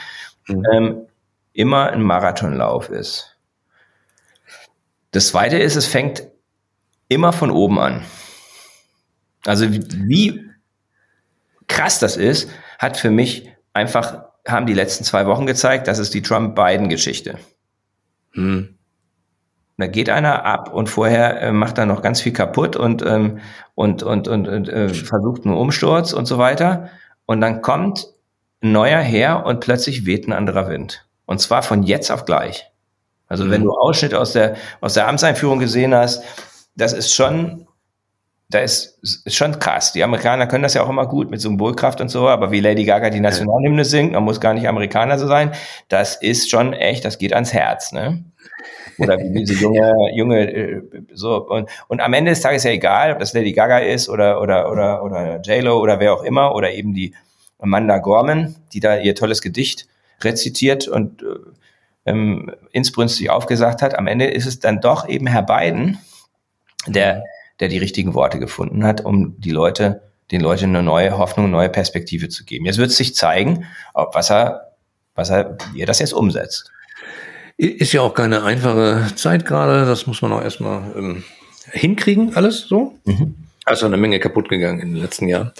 [0.47, 0.63] mhm.
[0.73, 0.97] ähm,
[1.55, 3.37] immer ein Marathonlauf ist.
[5.11, 6.25] Das zweite ist, es fängt
[7.09, 8.03] immer von oben an.
[9.45, 10.49] Also wie
[11.67, 16.15] krass das ist, hat für mich einfach, haben die letzten zwei Wochen gezeigt, das ist
[16.15, 17.39] die Trump-Biden-Geschichte.
[18.33, 18.77] Hm.
[19.77, 23.39] Da geht einer ab und vorher äh, macht er noch ganz viel kaputt und, ähm,
[23.75, 26.91] und, und, und, und äh, versucht einen Umsturz und so weiter.
[27.25, 28.07] Und dann kommt
[28.63, 31.07] ein neuer her und plötzlich weht ein anderer Wind.
[31.25, 32.70] Und zwar von jetzt auf gleich.
[33.31, 33.67] Also wenn mhm.
[33.67, 36.23] du Ausschnitte aus der, aus der Amtseinführung gesehen hast,
[36.77, 37.67] das ist schon
[38.51, 39.93] da ist, ist schon krass.
[39.93, 42.85] Die Amerikaner können das ja auch immer gut mit Symbolkraft und so, aber wie Lady
[42.85, 45.53] Gaga die Nationalhymne singt, man muss gar nicht Amerikaner so sein,
[45.89, 48.25] das ist schon echt, das geht ans Herz, ne?
[48.99, 50.83] Oder wie diese junge, junge, äh,
[51.15, 54.09] so, und, und am Ende des Tages ist ja egal, ob das Lady Gaga ist
[54.09, 57.15] oder, oder, oder, oder J-Lo oder wer auch immer, oder eben die
[57.61, 59.87] Amanda Gorman, die da ihr tolles Gedicht
[60.23, 61.27] rezitiert und äh,
[62.07, 63.99] ähm, insbrünstig aufgesagt hat.
[63.99, 65.99] Am Ende ist es dann doch eben Herr Biden,
[66.87, 67.25] der
[67.61, 71.53] der die richtigen Worte gefunden hat, um die Leute, den Leuten eine neue Hoffnung, eine
[71.53, 72.65] neue Perspektive zu geben.
[72.65, 74.73] Jetzt wird es sich zeigen, ob was er,
[75.15, 76.73] was er, wie er das jetzt umsetzt.
[77.57, 79.85] Ist ja auch keine einfache Zeit gerade.
[79.85, 81.25] Das muss man auch erstmal ähm,
[81.71, 82.99] hinkriegen, alles so.
[83.05, 83.35] Mhm.
[83.67, 85.53] Also eine Menge kaputt gegangen in den letzten Jahren.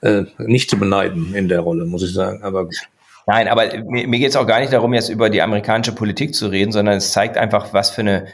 [0.00, 2.42] Äh, nicht zu beneiden in der Rolle, muss ich sagen.
[2.42, 2.88] Aber gut.
[3.26, 6.34] Nein, aber mir, mir geht es auch gar nicht darum, jetzt über die amerikanische Politik
[6.34, 8.26] zu reden, sondern es zeigt einfach, was für eine,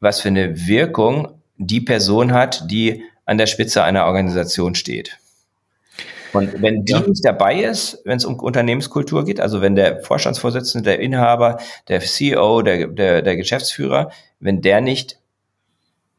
[0.00, 5.18] was für eine Wirkung die Person hat, die an der Spitze einer Organisation steht.
[6.32, 7.00] Und wenn die ja.
[7.00, 12.00] nicht dabei ist, wenn es um Unternehmenskultur geht, also wenn der Vorstandsvorsitzende, der Inhaber, der
[12.00, 15.18] CEO, der, der, der Geschäftsführer, wenn der nicht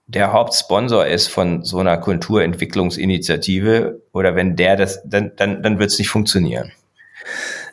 [0.06, 5.90] der Hauptsponsor ist von so einer Kulturentwicklungsinitiative oder wenn der das, dann, dann, dann wird
[5.90, 6.72] es nicht funktionieren.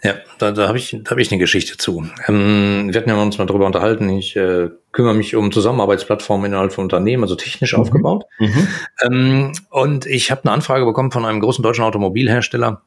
[0.03, 2.07] Ja, da, da habe ich, da hab ich eine Geschichte zu.
[2.27, 4.09] Ähm, wir hatten ja uns mal drüber unterhalten.
[4.09, 7.81] Ich äh, kümmere mich um Zusammenarbeitsplattformen innerhalb von Unternehmen, also technisch mhm.
[7.81, 8.25] aufgebaut.
[8.39, 8.69] Mhm.
[9.03, 12.83] Ähm, und ich habe eine Anfrage bekommen von einem großen deutschen Automobilhersteller,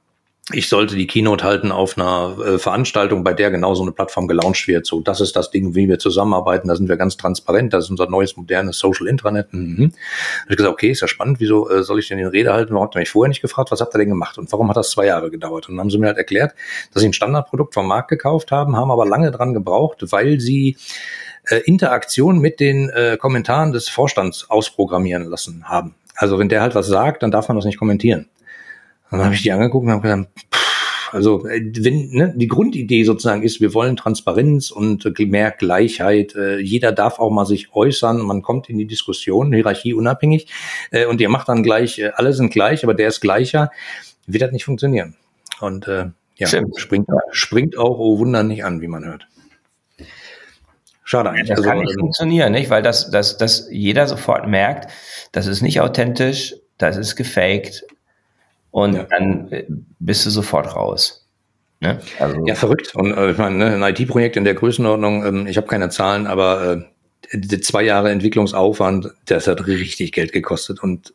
[0.52, 4.28] ich sollte die Keynote halten auf einer äh, Veranstaltung, bei der genau so eine Plattform
[4.28, 4.86] gelauncht wird.
[4.86, 6.68] So, das ist das Ding, wie wir zusammenarbeiten.
[6.68, 7.74] Da sind wir ganz transparent.
[7.74, 9.54] Das ist unser neues, modernes Social Intranet.
[9.54, 9.92] Mhm.
[9.92, 11.40] Da ich gesagt, okay, ist ja spannend.
[11.40, 12.74] Wieso äh, soll ich denn den Rede halten?
[12.74, 13.72] Warum habt ihr mich vorher nicht gefragt?
[13.72, 14.38] Was habt ihr denn gemacht?
[14.38, 15.70] Und warum hat das zwei Jahre gedauert?
[15.70, 16.54] Und dann haben sie mir halt erklärt,
[16.94, 20.76] dass sie ein Standardprodukt vom Markt gekauft haben, haben aber lange dran gebraucht, weil sie
[21.46, 25.96] äh, Interaktion mit den äh, Kommentaren des Vorstands ausprogrammieren lassen haben.
[26.16, 28.28] Also wenn der halt was sagt, dann darf man das nicht kommentieren.
[29.18, 30.64] Dann habe ich die angeguckt und habe gesagt, pff,
[31.14, 36.36] also äh, wenn ne, die Grundidee sozusagen ist, wir wollen Transparenz und äh, mehr Gleichheit,
[36.36, 40.48] äh, jeder darf auch mal sich äußern, man kommt in die Diskussion, Hierarchie unabhängig
[40.92, 43.72] äh, und ihr macht dann gleich, äh, alle sind gleich, aber der ist gleicher,
[44.26, 45.16] wird das nicht funktionieren.
[45.62, 49.28] Und äh, ja, springt, springt auch, oh Wunder, nicht an, wie man hört.
[51.04, 51.50] Schade eigentlich.
[51.50, 52.72] Das also, kann nicht ähm, funktionieren, nicht?
[52.72, 54.92] Weil das, das, das jeder sofort merkt,
[55.32, 57.86] das ist nicht authentisch, das ist gefaked
[58.74, 59.04] und ja.
[59.04, 59.66] dann äh,
[60.00, 61.30] bist du sofort raus.
[61.80, 62.00] Ne?
[62.20, 62.96] Also, ja, verrückt.
[62.96, 66.26] Und äh, ich meine, ne, ein IT-Projekt in der Größenordnung, ähm, ich habe keine Zahlen,
[66.26, 66.84] aber
[67.32, 71.14] äh, die zwei Jahre Entwicklungsaufwand, das hat richtig Geld gekostet und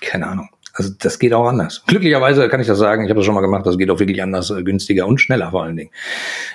[0.00, 0.48] keine Ahnung.
[0.72, 1.82] Also das geht auch anders.
[1.86, 4.22] Glücklicherweise kann ich das sagen, ich habe das schon mal gemacht, das geht auch wirklich
[4.22, 5.90] anders, äh, günstiger und schneller vor allen Dingen.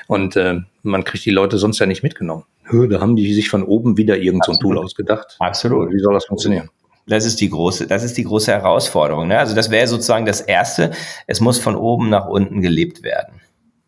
[0.07, 2.45] Und äh, man kriegt die Leute sonst ja nicht mitgenommen.
[2.71, 5.35] Da haben die sich von oben wieder irgend so ein Tool ausgedacht.
[5.39, 5.91] Absolut.
[5.91, 6.69] Wie soll das funktionieren?
[7.11, 9.27] Das ist die große, das ist die große Herausforderung.
[9.27, 9.37] Ne?
[9.37, 10.91] Also das wäre sozusagen das Erste.
[11.27, 13.41] Es muss von oben nach unten gelebt werden.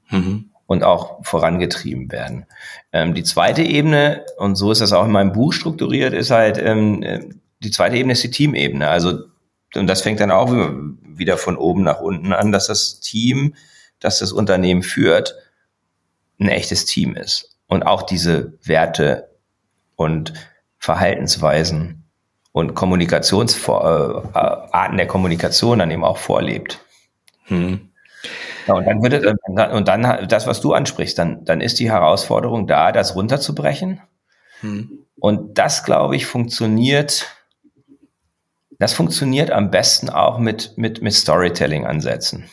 [0.10, 0.50] Mhm.
[0.66, 2.46] Und auch vorangetrieben werden.
[2.92, 6.58] Ähm, die zweite Ebene, und so ist das auch in meinem Buch strukturiert, ist halt,
[6.58, 7.20] ähm, äh,
[7.60, 8.90] die zweite Ebene ist die Teamebene.
[8.90, 9.20] Also
[9.76, 13.56] und das fängt dann auch wieder von oben nach unten an, dass das Team,
[14.00, 15.36] das das Unternehmen führt,
[16.40, 17.58] ein echtes Team ist.
[17.68, 19.30] Und auch diese Werte
[19.96, 20.34] und
[20.78, 22.03] Verhaltensweisen
[22.54, 26.80] und Kommunikationsarten äh, der Kommunikation dann eben auch vorlebt.
[27.46, 27.90] Hm.
[28.68, 29.36] Ja, und dann würde,
[29.74, 34.00] und dann das, was du ansprichst, dann, dann ist die Herausforderung da, das runterzubrechen.
[34.62, 35.00] Hm.
[35.20, 37.28] Und das, glaube ich, funktioniert
[38.84, 42.50] das funktioniert am besten auch mit, mit, mit Storytelling-Ansätzen.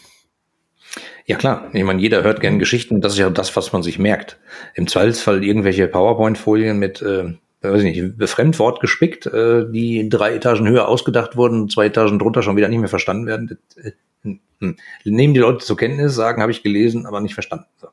[1.27, 3.99] Ja klar, ich meine, jeder hört gern Geschichten, das ist ja das, was man sich
[3.99, 4.39] merkt.
[4.75, 10.69] Im Zweifelsfall irgendwelche PowerPoint-Folien mit, äh, weiß ich nicht, Fremdwort gespickt, äh, die drei Etagen
[10.69, 13.59] höher ausgedacht wurden, zwei Etagen drunter schon wieder nicht mehr verstanden werden.
[13.77, 13.93] Äh,
[14.23, 14.77] hm, hm.
[15.05, 17.67] Nehmen die Leute zur Kenntnis, sagen, habe ich gelesen, aber nicht verstanden.
[17.77, 17.89] So.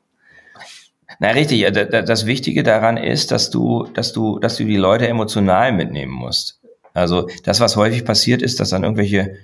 [1.20, 5.72] Na richtig, das Wichtige daran ist, dass du, dass du, dass du die Leute emotional
[5.72, 6.60] mitnehmen musst.
[6.94, 9.36] Also das, was häufig passiert ist, dass dann irgendwelche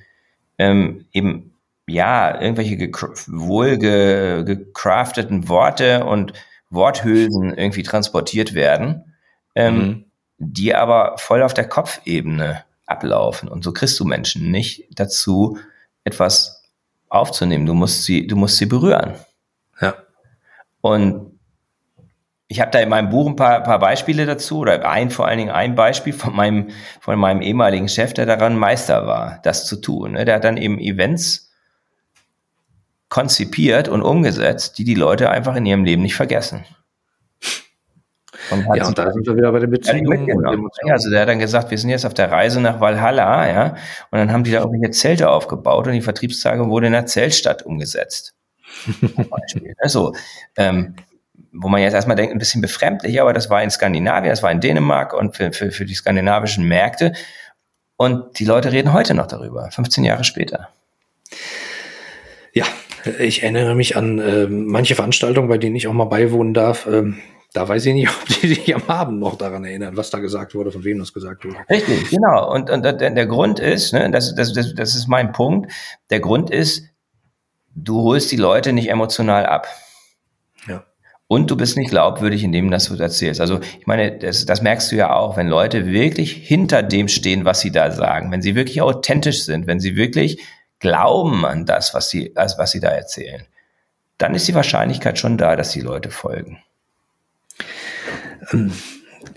[0.59, 1.53] ähm, eben
[1.87, 2.77] ja irgendwelche
[3.29, 6.33] wohl ge gecrafteten Worte und
[6.71, 9.15] Worthülsen irgendwie transportiert werden,
[9.55, 10.05] ähm, mhm.
[10.53, 13.49] Die aber voll auf der Kopfebene ablaufen.
[13.49, 15.59] Und so kriegst du Menschen nicht dazu,
[16.05, 16.65] etwas
[17.09, 17.67] aufzunehmen.
[17.67, 19.15] Du musst sie, du musst sie berühren.
[19.81, 19.95] Ja.
[20.81, 21.39] Und
[22.49, 25.39] ich habe da in meinem Buch ein paar, paar Beispiele dazu, oder ein, vor allen
[25.39, 26.71] Dingen ein Beispiel von meinem,
[27.01, 30.13] von meinem ehemaligen Chef, der daran Meister war, das zu tun.
[30.13, 30.25] Ne?
[30.25, 31.51] Der hat dann eben Events
[33.09, 36.65] konzipiert und umgesetzt, die die Leute einfach in ihrem Leben nicht vergessen.
[38.55, 40.27] Und ja, und da sind wir wieder bei der Beziehung.
[40.87, 43.65] Ja, also der hat dann gesagt, wir sind jetzt auf der Reise nach Valhalla, ja.
[44.11, 47.63] Und dann haben die da irgendwelche Zelte aufgebaut und die Vertriebstage wurde in der Zeltstadt
[47.63, 48.35] umgesetzt.
[49.79, 50.15] Also,
[50.57, 50.97] ähm,
[51.53, 54.51] wo man jetzt erstmal denkt, ein bisschen befremdlich, aber das war in Skandinavien, das war
[54.51, 57.13] in Dänemark und für, für, für die skandinavischen Märkte.
[57.97, 60.71] Und die Leute reden heute noch darüber, 15 Jahre später.
[62.53, 62.65] Ja,
[63.19, 66.87] ich erinnere mich an äh, manche Veranstaltungen, bei denen ich auch mal beiwohnen darf.
[66.87, 67.19] Ähm,
[67.55, 70.55] da weiß ich nicht, ob die sich am Abend noch daran erinnern, was da gesagt
[70.55, 71.57] wurde, von wem das gesagt wurde.
[71.71, 72.53] Richtig, genau.
[72.53, 75.73] Und, und der, Grund ist, ne, das, das, das, das ist mein Punkt,
[76.11, 76.85] der Grund ist,
[77.75, 79.69] du holst die Leute nicht emotional ab.
[80.67, 80.85] Ja.
[81.27, 83.41] Und du bist nicht glaubwürdig in dem, dass du erzählst.
[83.41, 87.45] Also ich meine, das, das merkst du ja auch, wenn Leute wirklich hinter dem stehen,
[87.45, 90.43] was sie da sagen, wenn sie wirklich authentisch sind, wenn sie wirklich
[90.81, 93.47] glauben an das, was sie, also was sie da erzählen,
[94.19, 96.59] dann ist die Wahrscheinlichkeit schon da, dass die Leute folgen.
[98.53, 98.73] Ähm,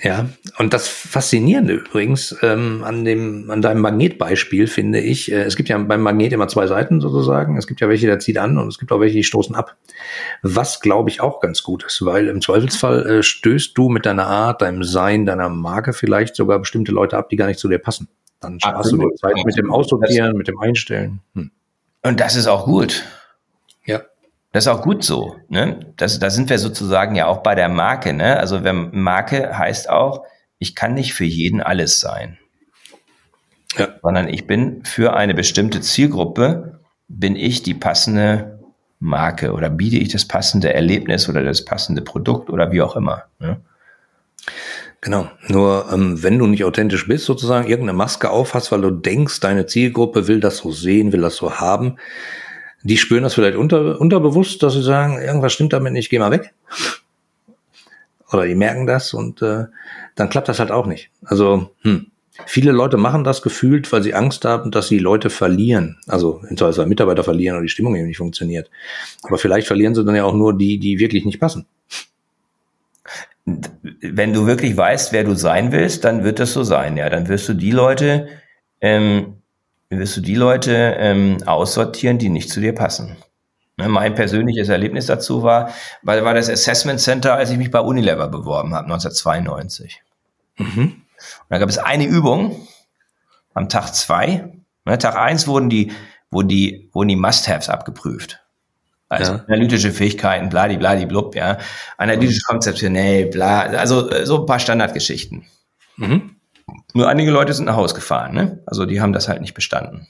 [0.02, 0.30] ja,
[0.60, 5.70] und das Faszinierende übrigens ähm, an dem, an deinem Magnetbeispiel finde ich, äh, es gibt
[5.70, 7.58] ja beim Magnet immer zwei Seiten sozusagen.
[7.58, 9.76] Es gibt ja welche, der zieht an und es gibt auch welche, die stoßen ab.
[10.44, 14.28] Was glaube ich auch ganz gut ist, weil im Zweifelsfall äh, stößt du mit deiner
[14.28, 17.80] Art, deinem Sein, deiner Marke vielleicht sogar bestimmte Leute ab, die gar nicht zu dir
[17.80, 18.08] passen.
[18.40, 21.22] Dann sparst du dir Zeit mit dem Aussortieren, mit dem Einstellen.
[21.34, 21.50] Hm.
[22.04, 23.04] Und das ist auch gut.
[24.58, 25.36] Das ist auch gut so.
[25.50, 25.94] Ne?
[25.98, 28.12] Das, da sind wir sozusagen ja auch bei der Marke.
[28.12, 28.40] Ne?
[28.40, 30.24] Also wenn Marke heißt auch,
[30.58, 32.40] ich kann nicht für jeden alles sein.
[33.78, 33.90] Ja.
[34.02, 38.60] Sondern ich bin für eine bestimmte Zielgruppe, bin ich die passende
[39.00, 43.26] Marke oder biete ich das passende Erlebnis oder das passende Produkt oder wie auch immer.
[43.38, 43.62] Ne?
[45.02, 45.30] Genau.
[45.50, 49.68] Nur ähm, wenn du nicht authentisch bist, sozusagen irgendeine Maske aufhast, weil du denkst, deine
[49.68, 52.00] Zielgruppe will das so sehen, will das so haben,
[52.84, 56.32] die spüren das vielleicht unter, unterbewusst, dass sie sagen, irgendwas stimmt damit nicht, geh mal
[56.32, 56.54] weg.
[58.32, 59.66] Oder die merken das und äh,
[60.16, 61.10] dann klappt das halt auch nicht.
[61.24, 62.08] Also, hm.
[62.46, 65.98] Viele Leute machen das gefühlt, weil sie Angst haben, dass sie Leute verlieren.
[66.06, 68.70] Also im Mitarbeiter verlieren oder die Stimmung eben nicht funktioniert.
[69.24, 71.66] Aber vielleicht verlieren sie dann ja auch nur die, die wirklich nicht passen
[74.02, 77.10] wenn du wirklich weißt, wer du sein willst, dann wird das so sein, ja.
[77.10, 78.28] Dann wirst du die Leute,
[78.82, 79.37] ähm,
[79.90, 83.16] wirst du die Leute ähm, aussortieren, die nicht zu dir passen.
[83.78, 85.72] Ne, mein persönliches Erlebnis dazu war,
[86.02, 90.02] weil war das Assessment Center, als ich mich bei Unilever beworben habe, 1992.
[90.58, 90.82] Mhm.
[90.82, 91.04] Und
[91.50, 92.68] da gab es eine Übung
[93.54, 94.52] am Tag zwei.
[94.86, 95.92] Ne, Tag eins wurden die,
[96.32, 98.42] wurden die, wurden die Must-Haves abgeprüft.
[99.10, 99.44] Also ja.
[99.48, 101.60] analytische Fähigkeiten, bladi, bladi, blub, ja.
[101.98, 105.46] Analytisch konzeptionell, bla, also äh, so ein paar Standardgeschichten.
[105.96, 106.37] Mhm.
[106.94, 108.64] Nur einige Leute sind nach Hause gefahren, ne?
[108.66, 110.08] Also die haben das halt nicht bestanden.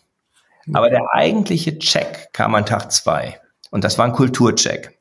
[0.74, 3.40] Aber der eigentliche Check kam an Tag zwei.
[3.72, 5.00] Und das war ein Kulturcheck.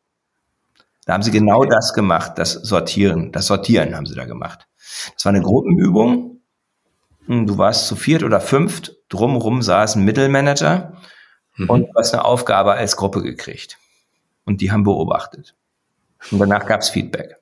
[1.04, 3.32] Da haben sie genau das gemacht, das Sortieren.
[3.32, 4.66] Das Sortieren haben sie da gemacht.
[5.14, 6.40] Das war eine Gruppenübung.
[7.26, 8.96] Hm, du warst zu viert oder fünft.
[9.08, 10.94] Drumherum saß ein Mittelmanager.
[11.56, 11.70] Mhm.
[11.70, 13.78] Und du hast eine Aufgabe als Gruppe gekriegt
[14.44, 15.54] und die haben beobachtet.
[16.30, 17.36] Und danach gab es Feedback.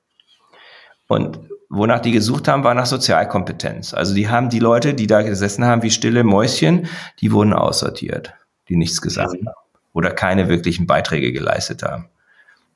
[1.14, 1.38] Und
[1.68, 3.94] wonach die gesucht haben, war nach Sozialkompetenz.
[3.94, 6.88] Also die haben die Leute, die da gesessen haben wie stille Mäuschen,
[7.20, 8.34] die wurden aussortiert,
[8.68, 9.46] die nichts gesagt mhm.
[9.46, 9.56] haben
[9.92, 12.08] oder keine wirklichen Beiträge geleistet haben,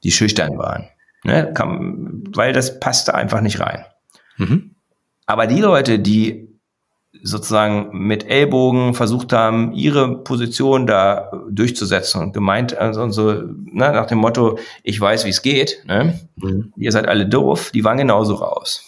[0.04, 0.88] die schüchtern waren.
[1.24, 3.84] Ne, kam, weil das passte einfach nicht rein.
[4.36, 4.76] Mhm.
[5.26, 6.47] Aber die Leute, die
[7.22, 14.06] sozusagen mit Ellbogen versucht haben, ihre Position da durchzusetzen und gemeint, also so, ne, nach
[14.06, 16.18] dem Motto, ich weiß, wie es geht, ne?
[16.36, 16.72] Mhm.
[16.76, 18.84] ihr seid alle doof, die waren genauso raus.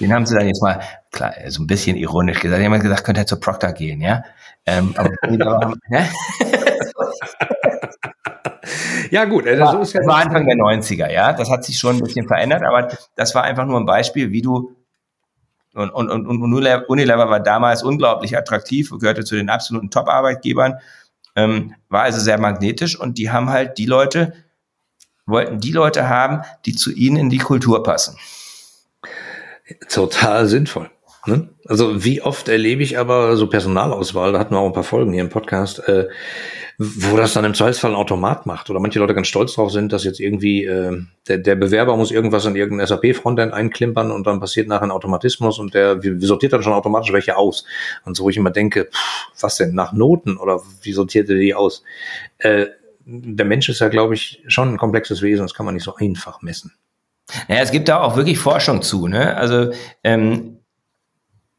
[0.00, 0.80] Den haben sie dann jetzt mal,
[1.10, 4.22] klar, so ein bisschen ironisch gesagt, haben gesagt, könnt ihr zur Proctor gehen, ja?
[4.66, 5.10] Ähm, aber,
[5.88, 6.08] ne?
[9.10, 11.96] ja gut, also so ist das war Anfang der 90er, ja, das hat sich schon
[11.96, 14.75] ein bisschen verändert, aber das war einfach nur ein Beispiel, wie du
[15.76, 20.74] und, und, und, und Unilever war damals unglaublich attraktiv, gehörte zu den absoluten Top-Arbeitgebern,
[21.36, 24.32] ähm, war also sehr magnetisch und die haben halt die Leute,
[25.26, 28.16] wollten die Leute haben, die zu ihnen in die Kultur passen.
[29.88, 30.90] Total sinnvoll.
[31.26, 31.48] Ne?
[31.66, 35.12] Also wie oft erlebe ich aber so Personalauswahl, da hatten wir auch ein paar Folgen
[35.12, 36.08] hier im Podcast, äh,
[36.78, 39.92] wo das dann im Zweifelsfall ein Automat macht oder manche Leute ganz stolz drauf sind,
[39.92, 44.40] dass jetzt irgendwie äh, der, der Bewerber muss irgendwas in irgendein SAP-Frontend einklimpern und dann
[44.40, 47.64] passiert nachher ein Automatismus und der wie, sortiert dann schon automatisch welche aus.
[48.04, 51.36] Und so wo ich immer denke, pff, was denn, nach Noten oder wie sortiert er
[51.36, 51.82] die aus?
[52.38, 52.66] Äh,
[53.06, 55.94] der Mensch ist ja, glaube ich, schon ein komplexes Wesen, das kann man nicht so
[55.94, 56.74] einfach messen.
[57.48, 59.36] Naja, es gibt da auch wirklich Forschung zu, ne?
[59.36, 59.72] Also
[60.04, 60.58] ähm,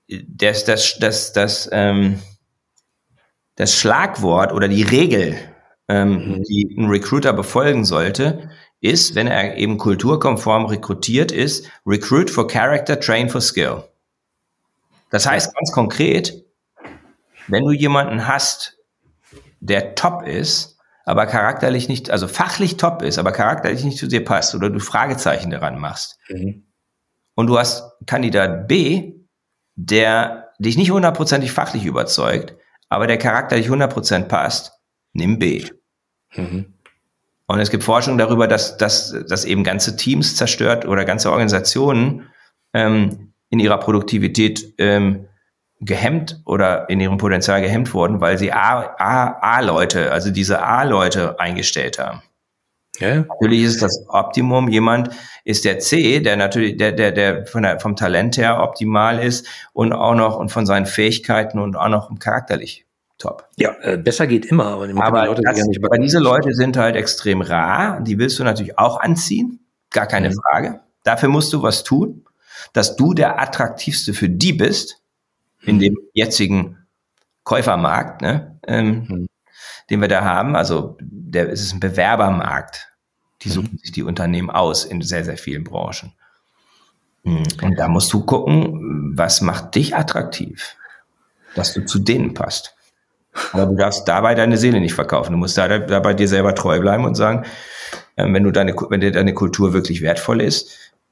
[0.08, 2.20] das, das, das, das, ähm,
[3.58, 5.38] das Schlagwort oder die Regel,
[5.90, 6.44] ähm, mhm.
[6.44, 8.50] die ein Recruiter befolgen sollte,
[8.80, 13.84] ist, wenn er eben kulturkonform rekrutiert ist, recruit for character, train for skill.
[15.10, 16.46] Das heißt ganz konkret,
[17.48, 18.78] wenn du jemanden hast,
[19.60, 24.24] der top ist, aber charakterlich nicht, also fachlich top ist, aber charakterlich nicht zu dir
[24.24, 26.20] passt oder du Fragezeichen daran machst.
[26.30, 26.66] Mhm.
[27.34, 29.14] Und du hast Kandidat B,
[29.76, 32.57] der dich nicht hundertprozentig fachlich überzeugt,
[32.90, 34.74] aber der charakterlich hundertprozentig passt,
[35.14, 35.66] nimm B.
[36.36, 36.74] Mhm.
[37.48, 42.28] Und es gibt Forschung darüber, dass, dass, dass eben ganze Teams zerstört oder ganze Organisationen
[42.74, 45.28] ähm, in ihrer Produktivität ähm,
[45.80, 52.22] gehemmt oder in ihrem Potenzial gehemmt wurden, weil sie A-Leute, also diese A-Leute eingestellt haben.
[53.00, 53.24] Ja.
[53.28, 54.70] Natürlich ist das Optimum.
[54.70, 55.10] Jemand
[55.44, 59.48] ist der C, der natürlich, der, der, der von der, vom Talent her optimal ist
[59.74, 62.86] und auch noch und von seinen Fähigkeiten und auch noch charakterlich
[63.18, 63.48] top.
[63.56, 64.66] Ja, äh, besser geht immer.
[64.66, 68.02] Aber, aber, das, aber diese Leute sind halt extrem rar.
[68.02, 69.60] Die willst du natürlich auch anziehen.
[69.92, 70.36] Gar keine mhm.
[70.36, 70.80] Frage.
[71.04, 72.26] Dafür musst du was tun,
[72.74, 75.02] dass du der attraktivste für die bist
[75.64, 76.78] in dem jetzigen
[77.44, 79.28] Käufermarkt, ne, ähm, mhm.
[79.90, 80.56] den wir da haben.
[80.56, 82.87] Also der es ist ein Bewerbermarkt.
[83.44, 83.78] Die suchen mhm.
[83.78, 86.14] sich die Unternehmen aus in sehr, sehr vielen Branchen.
[87.24, 87.44] Mhm.
[87.62, 90.76] Und da musst du gucken, was macht dich attraktiv,
[91.56, 92.76] dass du zu denen passt.
[93.52, 95.34] Aber du darfst dabei deine Seele nicht verkaufen.
[95.34, 97.46] Du musst da, dabei dir selber treu bleiben und sagen,
[98.16, 100.72] ähm, wenn du deine, wenn dir deine Kultur wirklich wertvoll ist,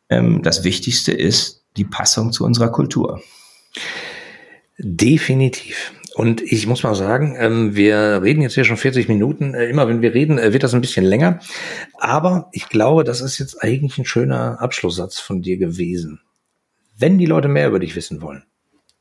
[0.10, 3.22] ähm, das Wichtigste ist die Passung zu unserer Kultur.
[4.78, 5.94] Definitiv.
[6.16, 9.54] Und ich muss mal sagen, ähm, wir reden jetzt hier schon 40 Minuten.
[9.54, 11.40] Äh, immer wenn wir reden, äh, wird das ein bisschen länger.
[12.00, 16.22] Aber ich glaube, das ist jetzt eigentlich ein schöner Abschlusssatz von dir gewesen.
[16.98, 18.46] Wenn die Leute mehr über dich wissen wollen,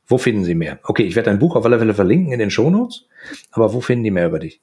[0.05, 0.79] wo finden sie mehr?
[0.83, 3.05] Okay, ich werde dein Buch auf alle Fälle verlinken in den Shownotes.
[3.51, 4.59] Aber wo finden die mehr über dich?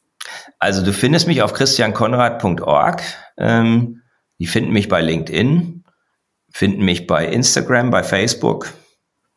[0.58, 3.02] Also du findest mich auf christiankonrad.org.
[3.38, 4.02] Ähm,
[4.38, 5.84] die finden mich bei LinkedIn,
[6.50, 8.74] finden mich bei Instagram, bei Facebook.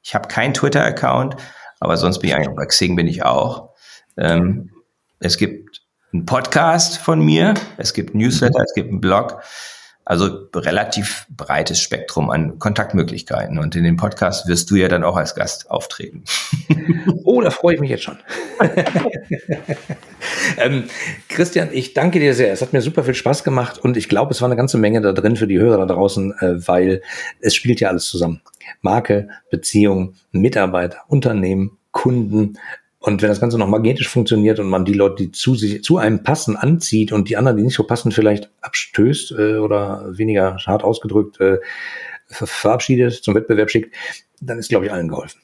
[0.04, 1.38] Ich habe keinen Twitter-Account.
[1.80, 3.70] Aber sonst bin ich eigentlich bei Xing bin ich auch.
[4.18, 4.72] Ähm,
[5.20, 5.82] es gibt
[6.14, 9.42] einen Podcast von mir, es gibt Newsletter, es gibt einen Blog.
[10.06, 13.58] Also relativ breites Spektrum an Kontaktmöglichkeiten.
[13.58, 16.24] Und in dem Podcast wirst du ja dann auch als Gast auftreten.
[17.28, 18.20] Oh, da freue ich mich jetzt schon.
[20.58, 20.84] ähm,
[21.28, 22.54] Christian, ich danke dir sehr.
[22.54, 25.02] Es hat mir super viel Spaß gemacht und ich glaube, es war eine ganze Menge
[25.02, 27.02] da drin für die Hörer da draußen, äh, weil
[27.42, 28.42] es spielt ja alles zusammen.
[28.82, 32.60] Marke, Beziehung, Mitarbeiter, Unternehmen, Kunden.
[33.06, 36.00] Und wenn das Ganze noch magnetisch funktioniert und man die Leute, die zu, sich, zu
[36.00, 40.58] einem passen, anzieht und die anderen, die nicht so passen, vielleicht abstößt äh, oder weniger
[40.66, 41.60] hart ausgedrückt äh,
[42.26, 43.96] verabschiedet, zum Wettbewerb schickt,
[44.42, 45.40] dann ist, glaube ich, allen geholfen.